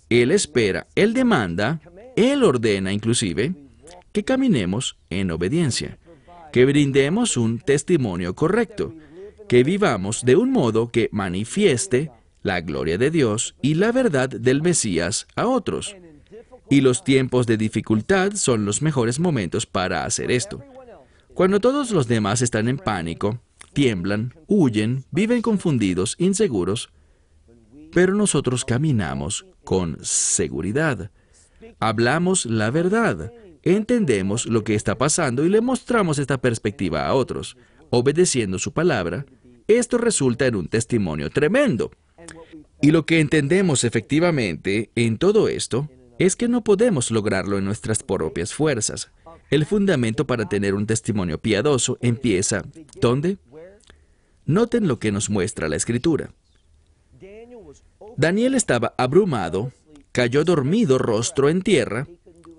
Él 0.10 0.32
espera, 0.32 0.88
Él 0.96 1.14
demanda, 1.14 1.82
Él 2.16 2.44
ordena 2.44 2.94
inclusive 2.94 3.54
que 4.12 4.24
caminemos 4.24 4.98
en 5.10 5.32
obediencia, 5.32 6.00
que 6.52 6.66
brindemos 6.66 7.38
un 7.38 7.60
testimonio 7.60 8.36
correcto, 8.36 8.94
que 9.48 9.64
vivamos 9.64 10.26
de 10.26 10.36
un 10.36 10.52
modo 10.52 10.90
que 10.90 11.10
manifieste 11.12 12.12
la 12.44 12.62
gloria 12.62 12.98
de 12.98 13.12
Dios 13.12 13.56
y 13.62 13.76
la 13.76 13.92
verdad 13.92 14.30
del 14.30 14.62
Mesías 14.62 15.28
a 15.36 15.48
otros. 15.48 15.96
Y 16.70 16.82
los 16.82 17.04
tiempos 17.04 17.48
de 17.48 17.58
dificultad 17.58 18.34
son 18.34 18.66
los 18.66 18.82
mejores 18.82 19.20
momentos 19.20 19.66
para 19.66 20.04
hacer 20.04 20.32
esto. 20.32 20.62
Cuando 21.34 21.60
todos 21.60 21.92
los 21.92 22.08
demás 22.08 22.42
están 22.42 22.68
en 22.68 22.78
pánico, 22.78 23.40
tiemblan, 23.78 24.34
huyen, 24.48 25.06
viven 25.12 25.44
confundidos, 25.44 26.16
inseguros, 26.18 26.90
pero 27.94 28.16
nosotros 28.16 28.66
caminamos 28.66 29.46
con 29.64 30.00
seguridad. 30.02 31.12
Hablamos 31.80 32.48
la 32.48 32.72
verdad, 32.72 33.32
entendemos 33.62 34.48
lo 34.48 34.64
que 34.64 34.74
está 34.74 34.98
pasando 34.98 35.46
y 35.46 35.50
le 35.50 35.62
mostramos 35.62 36.18
esta 36.18 36.42
perspectiva 36.42 37.06
a 37.06 37.14
otros. 37.14 37.56
Obedeciendo 37.92 38.58
su 38.58 38.74
palabra, 38.74 39.28
esto 39.68 40.00
resulta 40.00 40.48
en 40.48 40.56
un 40.56 40.70
testimonio 40.70 41.30
tremendo. 41.30 41.92
Y 42.82 42.90
lo 42.90 43.06
que 43.06 43.20
entendemos 43.20 43.84
efectivamente 43.84 44.90
en 44.96 45.20
todo 45.20 45.50
esto 45.50 45.88
es 46.18 46.36
que 46.36 46.48
no 46.48 46.64
podemos 46.64 47.12
lograrlo 47.12 47.60
en 47.60 47.66
nuestras 47.66 48.02
propias 48.02 48.56
fuerzas. 48.56 49.12
El 49.52 49.66
fundamento 49.66 50.26
para 50.26 50.50
tener 50.50 50.74
un 50.74 50.88
testimonio 50.88 51.40
piadoso 51.40 52.00
empieza, 52.02 52.64
¿dónde? 53.00 53.38
Noten 54.48 54.88
lo 54.88 54.98
que 54.98 55.12
nos 55.12 55.30
muestra 55.30 55.68
la 55.68 55.76
escritura. 55.76 56.32
Daniel 58.16 58.56
estaba 58.56 58.96
abrumado, 58.98 59.74
cayó 60.12 60.44
dormido 60.44 60.98
rostro 60.98 61.50
en 61.50 61.62
tierra, 61.62 62.08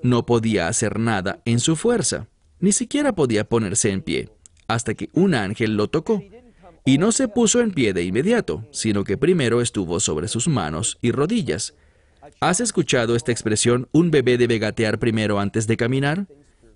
no 0.03 0.27
podía 0.27 0.69
hacer 0.69 0.99
nada 1.01 1.41
en 1.47 1.61
su 1.61 1.77
fuerza, 1.77 2.29
ni 2.61 2.73
siquiera 2.73 3.15
podía 3.15 3.45
ponerse 3.49 3.91
en 3.91 4.03
pie, 4.03 4.29
hasta 4.69 4.95
que 4.95 5.09
un 5.15 5.35
ángel 5.35 5.77
lo 5.77 5.89
tocó. 5.89 6.23
Y 6.85 6.99
no 6.99 7.11
se 7.11 7.27
puso 7.27 7.61
en 7.61 7.73
pie 7.73 7.93
de 7.93 8.05
inmediato, 8.05 8.65
sino 8.71 9.03
que 9.03 9.17
primero 9.17 9.61
estuvo 9.61 9.99
sobre 9.99 10.29
sus 10.29 10.47
manos 10.47 10.99
y 11.03 11.11
rodillas. 11.11 11.75
¿Has 12.41 12.61
escuchado 12.61 13.17
esta 13.17 13.33
expresión, 13.33 13.89
un 13.93 14.11
bebé 14.11 14.39
debe 14.39 14.59
gatear 14.59 14.99
primero 14.99 15.41
antes 15.41 15.67
de 15.67 15.77
caminar? 15.77 16.27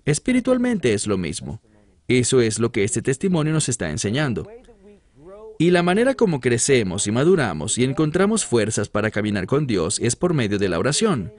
Espiritualmente 0.05 0.93
es 0.93 1.07
lo 1.07 1.17
mismo. 1.17 1.61
Eso 2.07 2.41
es 2.41 2.59
lo 2.59 2.71
que 2.71 2.83
este 2.83 3.01
testimonio 3.01 3.53
nos 3.53 3.69
está 3.69 3.89
enseñando. 3.89 4.47
Y 5.63 5.71
la 5.71 5.81
manera 5.81 6.13
como 6.13 6.41
crecemos 6.41 7.07
y 7.07 7.13
maduramos 7.13 7.77
y 7.77 7.85
encontramos 7.85 8.43
fuerzas 8.45 8.89
para 8.89 9.11
caminar 9.11 9.47
con 9.47 9.65
Dios 9.65 9.97
es 10.01 10.17
por 10.17 10.33
medio 10.33 10.59
de 10.59 10.67
la 10.67 10.77
oración. 10.77 11.31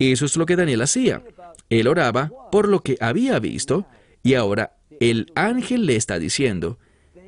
Eso 0.00 0.24
es 0.24 0.36
lo 0.36 0.44
que 0.44 0.56
Daniel 0.56 0.82
hacía. 0.82 1.22
Él 1.68 1.86
oraba 1.86 2.32
por 2.50 2.66
lo 2.66 2.80
que 2.80 2.96
había 2.98 3.38
visto 3.38 3.86
y 4.24 4.34
ahora 4.34 4.76
el 4.98 5.30
ángel 5.36 5.86
le 5.86 5.94
está 5.94 6.18
diciendo, 6.18 6.80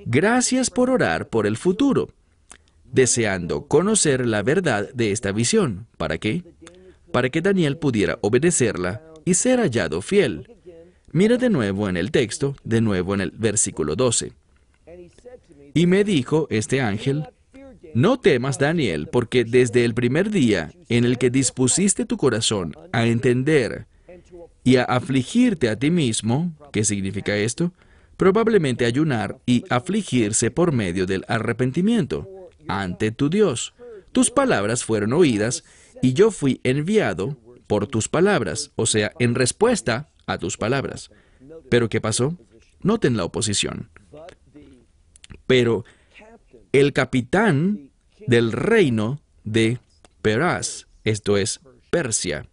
gracias 0.04 0.68
por 0.68 0.90
orar 0.90 1.28
por 1.28 1.46
el 1.46 1.56
futuro, 1.56 2.08
deseando 2.90 3.68
conocer 3.68 4.26
la 4.26 4.42
verdad 4.42 4.92
de 4.92 5.12
esta 5.12 5.30
visión. 5.30 5.86
¿Para 5.96 6.18
qué? 6.18 6.42
Para 7.12 7.30
que 7.30 7.40
Daniel 7.40 7.76
pudiera 7.76 8.18
obedecerla 8.20 9.00
y 9.24 9.34
ser 9.34 9.60
hallado 9.60 10.02
fiel. 10.02 10.50
Mira 11.12 11.36
de 11.36 11.50
nuevo 11.50 11.88
en 11.88 11.96
el 11.96 12.10
texto, 12.10 12.56
de 12.64 12.80
nuevo 12.80 13.14
en 13.14 13.20
el 13.20 13.30
versículo 13.30 13.94
12. 13.94 14.32
Y 15.74 15.86
me 15.86 16.04
dijo 16.04 16.46
este 16.50 16.80
ángel, 16.80 17.28
no 17.94 18.18
temas, 18.18 18.58
Daniel, 18.58 19.08
porque 19.08 19.44
desde 19.44 19.84
el 19.84 19.94
primer 19.94 20.30
día 20.30 20.72
en 20.88 21.04
el 21.04 21.18
que 21.18 21.30
dispusiste 21.30 22.06
tu 22.06 22.16
corazón 22.16 22.74
a 22.92 23.06
entender 23.06 23.86
y 24.64 24.76
a 24.76 24.84
afligirte 24.84 25.68
a 25.68 25.76
ti 25.76 25.90
mismo, 25.90 26.52
¿qué 26.72 26.84
significa 26.84 27.36
esto? 27.36 27.72
Probablemente 28.16 28.86
ayunar 28.86 29.38
y 29.46 29.64
afligirse 29.68 30.50
por 30.50 30.72
medio 30.72 31.06
del 31.06 31.24
arrepentimiento 31.28 32.28
ante 32.68 33.10
tu 33.10 33.28
Dios. 33.28 33.74
Tus 34.12 34.30
palabras 34.30 34.84
fueron 34.84 35.12
oídas 35.12 35.64
y 36.00 36.12
yo 36.14 36.30
fui 36.30 36.60
enviado 36.64 37.36
por 37.66 37.86
tus 37.86 38.08
palabras, 38.08 38.70
o 38.76 38.86
sea, 38.86 39.12
en 39.18 39.34
respuesta 39.34 40.10
a 40.26 40.38
tus 40.38 40.56
palabras. 40.56 41.10
Pero 41.68 41.88
¿qué 41.88 42.00
pasó? 42.00 42.36
Noten 42.82 43.16
la 43.16 43.24
oposición. 43.24 43.90
Pero 45.52 45.84
el 46.72 46.94
capitán 46.94 47.90
del 48.26 48.52
reino 48.52 49.20
de 49.44 49.80
Peraz, 50.22 50.86
esto 51.04 51.36
es 51.36 51.60
Persia. 51.90 52.46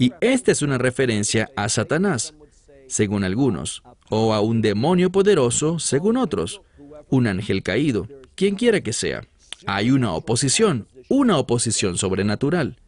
Y 0.00 0.12
esta 0.20 0.50
es 0.50 0.62
una 0.62 0.78
referencia 0.78 1.52
a 1.54 1.68
Satanás, 1.68 2.34
según 2.88 3.22
algunos, 3.22 3.84
o 4.10 4.34
a 4.34 4.40
un 4.40 4.62
demonio 4.62 5.10
poderoso, 5.12 5.78
según 5.78 6.16
otros, 6.16 6.60
un 7.08 7.28
ángel 7.28 7.62
caído, 7.62 8.08
quien 8.34 8.56
quiera 8.56 8.80
que 8.80 8.92
sea. 8.92 9.22
Hay 9.66 9.92
una 9.92 10.12
oposición, 10.12 10.88
una 11.08 11.38
oposición 11.38 11.98
sobrenatural. 11.98 12.78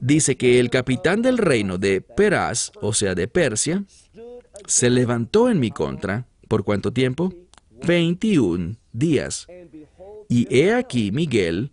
Dice 0.00 0.36
que 0.36 0.60
el 0.60 0.70
capitán 0.70 1.20
del 1.20 1.36
reino 1.36 1.78
de 1.78 2.00
Peraz, 2.00 2.70
o 2.80 2.94
sea, 2.94 3.16
de 3.16 3.26
Persia, 3.26 3.82
se 4.68 4.88
levantó 4.88 5.50
en 5.50 5.58
mi 5.58 5.72
contra. 5.72 6.28
¿Por 6.50 6.64
cuánto 6.64 6.92
tiempo? 6.92 7.32
21 7.86 8.74
días. 8.92 9.46
Y 10.28 10.52
he 10.52 10.74
aquí 10.74 11.12
Miguel, 11.12 11.70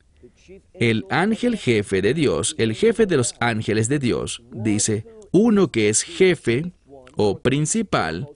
el 0.75 1.03
ángel 1.09 1.57
jefe 1.57 2.03
de 2.03 2.13
Dios, 2.13 2.53
el 2.59 2.75
jefe 2.75 3.07
de 3.07 3.17
los 3.17 3.33
ángeles 3.39 3.89
de 3.89 3.97
Dios, 3.97 4.43
dice, 4.51 5.07
uno 5.31 5.71
que 5.71 5.89
es 5.89 6.03
jefe 6.03 6.73
o 7.15 7.39
principal, 7.39 8.29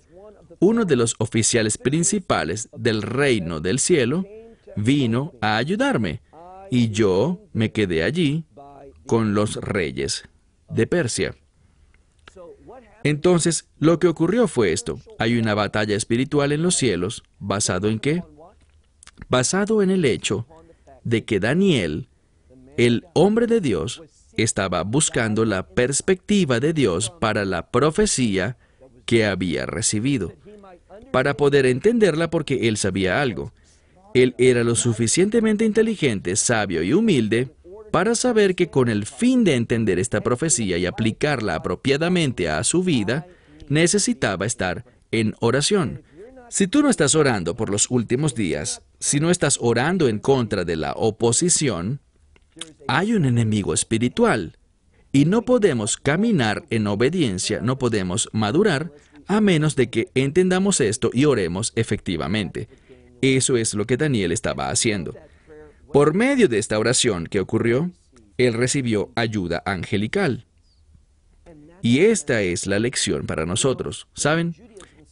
uno 0.58 0.84
de 0.84 0.96
los 0.96 1.14
oficiales 1.20 1.78
principales 1.78 2.70
del 2.76 3.04
reino 3.04 3.60
del 3.60 3.78
cielo, 3.78 4.26
vino 4.76 5.34
a 5.42 5.58
ayudarme. 5.58 6.22
Y 6.72 6.90
yo 6.90 7.40
me 7.54 7.72
quedé 7.72 8.02
allí 8.02 8.46
con 9.06 9.36
los 9.36 9.58
reyes 9.58 10.24
de 10.72 10.88
Persia. 10.88 11.36
Entonces, 13.04 13.68
lo 13.80 14.00
que 14.00 14.08
ocurrió 14.08 14.48
fue 14.48 14.74
esto. 14.74 15.00
Hay 15.18 15.38
una 15.38 15.54
batalla 15.54 15.96
espiritual 15.96 16.52
en 16.52 16.62
los 16.62 16.76
cielos, 16.76 17.24
basado 17.40 17.90
en 17.90 18.00
qué? 18.00 18.24
Basado 19.30 19.82
en 19.82 19.90
el 19.90 20.06
hecho 20.06 20.46
de 21.04 21.24
que 21.26 21.40
Daniel, 21.40 22.08
el 22.78 23.06
hombre 23.14 23.48
de 23.48 23.62
Dios, 23.62 24.02
estaba 24.38 24.84
buscando 24.84 25.46
la 25.46 25.68
perspectiva 25.68 26.60
de 26.60 26.74
Dios 26.74 27.12
para 27.20 27.46
la 27.46 27.70
profecía 27.70 28.58
que 29.06 29.26
había 29.26 29.66
recibido, 29.66 30.34
para 31.12 31.36
poder 31.36 31.66
entenderla 31.66 32.30
porque 32.30 32.68
él 32.68 32.78
sabía 32.78 33.22
algo. 33.22 33.52
Él 34.14 34.36
era 34.38 34.64
lo 34.64 34.76
suficientemente 34.76 35.66
inteligente, 35.66 36.36
sabio 36.36 36.84
y 36.84 36.94
humilde 36.94 37.50
para 37.92 38.16
saber 38.16 38.56
que 38.56 38.70
con 38.70 38.90
el 38.90 39.06
fin 39.06 39.44
de 39.44 39.56
entender 39.56 40.00
esta 40.00 40.22
profecía 40.22 40.78
y 40.78 40.86
aplicarla 40.86 41.56
apropiadamente 41.56 42.50
a 42.50 42.64
su 42.64 42.84
vida, 42.84 43.28
necesitaba 43.68 44.46
estar 44.46 44.86
en 45.12 45.36
oración. 45.40 46.04
Si 46.50 46.68
tú 46.68 46.82
no 46.82 46.90
estás 46.90 47.16
orando 47.16 47.56
por 47.56 47.70
los 47.70 47.90
últimos 47.90 48.36
días, 48.36 48.82
si 49.00 49.20
no 49.20 49.30
estás 49.30 49.58
orando 49.62 50.08
en 50.08 50.20
contra 50.20 50.66
de 50.66 50.76
la 50.76 50.94
oposición, 50.94 52.02
hay 52.88 53.14
un 53.14 53.26
enemigo 53.26 53.74
espiritual 53.74 54.58
y 55.12 55.26
no 55.26 55.44
podemos 55.44 55.98
caminar 55.98 56.64
en 56.70 56.88
obediencia, 56.88 57.62
no 57.62 57.78
podemos 57.78 58.30
madurar 58.34 58.92
a 59.28 59.42
menos 59.42 59.76
de 59.76 59.90
que 59.90 60.10
entendamos 60.14 60.82
esto 60.82 61.10
y 61.14 61.26
oremos 61.26 61.74
efectivamente. 61.76 62.68
Eso 63.22 63.56
es 63.56 63.74
lo 63.74 63.86
que 63.86 63.98
Daniel 63.98 64.32
estaba 64.32 64.70
haciendo. 64.70 65.16
Por 65.94 66.14
medio 66.14 66.48
de 66.48 66.58
esta 66.58 66.80
oración 66.80 67.28
que 67.28 67.40
ocurrió, 67.40 67.92
él 68.38 68.54
recibió 68.54 69.12
ayuda 69.16 69.62
angelical. 69.66 70.46
Y 71.82 72.00
esta 72.00 72.42
es 72.42 72.68
la 72.68 72.80
lección 72.80 73.26
para 73.26 73.46
nosotros. 73.46 74.08
¿Saben? 74.14 74.56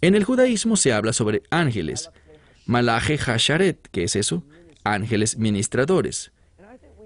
En 0.02 0.16
el 0.16 0.24
judaísmo 0.24 0.78
se 0.78 0.94
habla 0.94 1.14
sobre 1.14 1.44
ángeles. 1.50 2.10
Malaje 2.66 3.18
Hasharet, 3.18 3.88
¿qué 3.92 4.04
es 4.04 4.16
eso? 4.16 4.44
Ángeles 4.84 5.38
ministradores. 5.38 6.32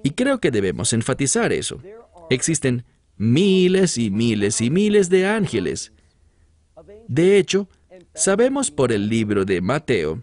Y 0.04 0.12
creo 0.12 0.40
que 0.40 0.52
debemos 0.52 0.94
enfatizar 0.94 1.52
eso. 1.54 1.82
Existen 2.30 2.84
miles 3.18 3.98
y 3.98 4.12
miles 4.12 4.62
y 4.62 4.70
miles 4.70 5.10
de 5.10 5.26
ángeles. 5.26 5.94
De 7.08 7.38
hecho, 7.38 7.68
sabemos 8.14 8.70
por 8.70 8.92
el 8.92 9.08
libro 9.08 9.46
de 9.46 9.62
Mateo 9.62 10.22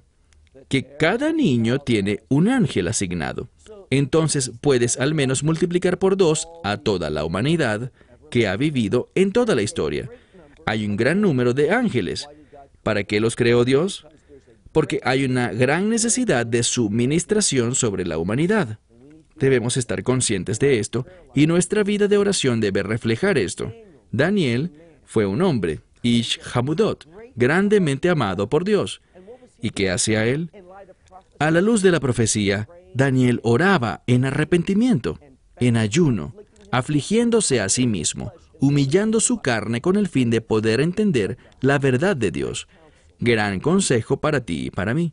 que 0.70 0.84
cada 0.84 1.32
niño 1.32 1.80
tiene 1.80 2.20
un 2.28 2.48
ángel 2.48 2.86
asignado. 2.86 3.50
Entonces 3.90 4.52
puedes 4.60 4.98
al 4.98 5.14
menos 5.14 5.42
multiplicar 5.42 5.98
por 5.98 6.16
dos 6.16 6.48
a 6.62 6.76
toda 6.76 7.10
la 7.10 7.24
humanidad 7.24 7.90
que 8.30 8.46
ha 8.46 8.56
vivido 8.56 9.10
en 9.16 9.32
toda 9.32 9.56
la 9.56 9.62
historia. 9.62 10.08
Hay 10.66 10.86
un 10.86 10.96
gran 10.96 11.20
número 11.20 11.54
de 11.54 11.72
ángeles. 11.72 12.28
¿Para 12.84 13.02
qué 13.02 13.18
los 13.18 13.34
creó 13.34 13.64
Dios? 13.64 14.06
Porque 14.70 15.00
hay 15.02 15.24
una 15.24 15.52
gran 15.52 15.88
necesidad 15.90 16.46
de 16.46 16.62
su 16.62 16.88
ministración 16.88 17.74
sobre 17.74 18.06
la 18.06 18.18
humanidad. 18.18 18.78
Debemos 19.34 19.76
estar 19.76 20.04
conscientes 20.04 20.60
de 20.60 20.78
esto 20.78 21.04
y 21.34 21.48
nuestra 21.48 21.82
vida 21.82 22.06
de 22.06 22.16
oración 22.16 22.60
debe 22.60 22.84
reflejar 22.84 23.38
esto. 23.38 23.72
Daniel 24.12 24.70
fue 25.04 25.26
un 25.26 25.42
hombre, 25.42 25.80
Ish 26.02 26.38
Hamudot, 26.54 27.08
grandemente 27.34 28.08
amado 28.08 28.48
por 28.48 28.62
Dios. 28.62 29.02
¿Y 29.62 29.70
qué 29.70 29.90
hacía 29.90 30.26
él? 30.26 30.50
A 31.38 31.50
la 31.50 31.60
luz 31.60 31.82
de 31.82 31.90
la 31.90 32.00
profecía, 32.00 32.68
Daniel 32.94 33.40
oraba 33.42 34.02
en 34.06 34.24
arrepentimiento, 34.24 35.18
en 35.56 35.76
ayuno, 35.76 36.34
afligiéndose 36.70 37.60
a 37.60 37.68
sí 37.68 37.86
mismo, 37.86 38.32
humillando 38.60 39.20
su 39.20 39.38
carne 39.40 39.80
con 39.80 39.96
el 39.96 40.08
fin 40.08 40.30
de 40.30 40.40
poder 40.40 40.80
entender 40.80 41.38
la 41.60 41.78
verdad 41.78 42.16
de 42.16 42.30
Dios. 42.30 42.68
Gran 43.18 43.60
consejo 43.60 44.20
para 44.20 44.40
ti 44.40 44.66
y 44.66 44.70
para 44.70 44.94
mí. 44.94 45.12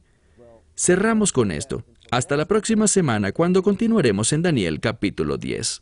Cerramos 0.76 1.32
con 1.32 1.52
esto. 1.52 1.84
Hasta 2.12 2.38
la 2.38 2.46
próxima 2.46 2.88
semana 2.88 3.32
cuando 3.32 3.64
continuaremos 3.64 4.32
en 4.32 4.42
Daniel 4.42 4.80
capítulo 4.80 5.38
10. 5.38 5.82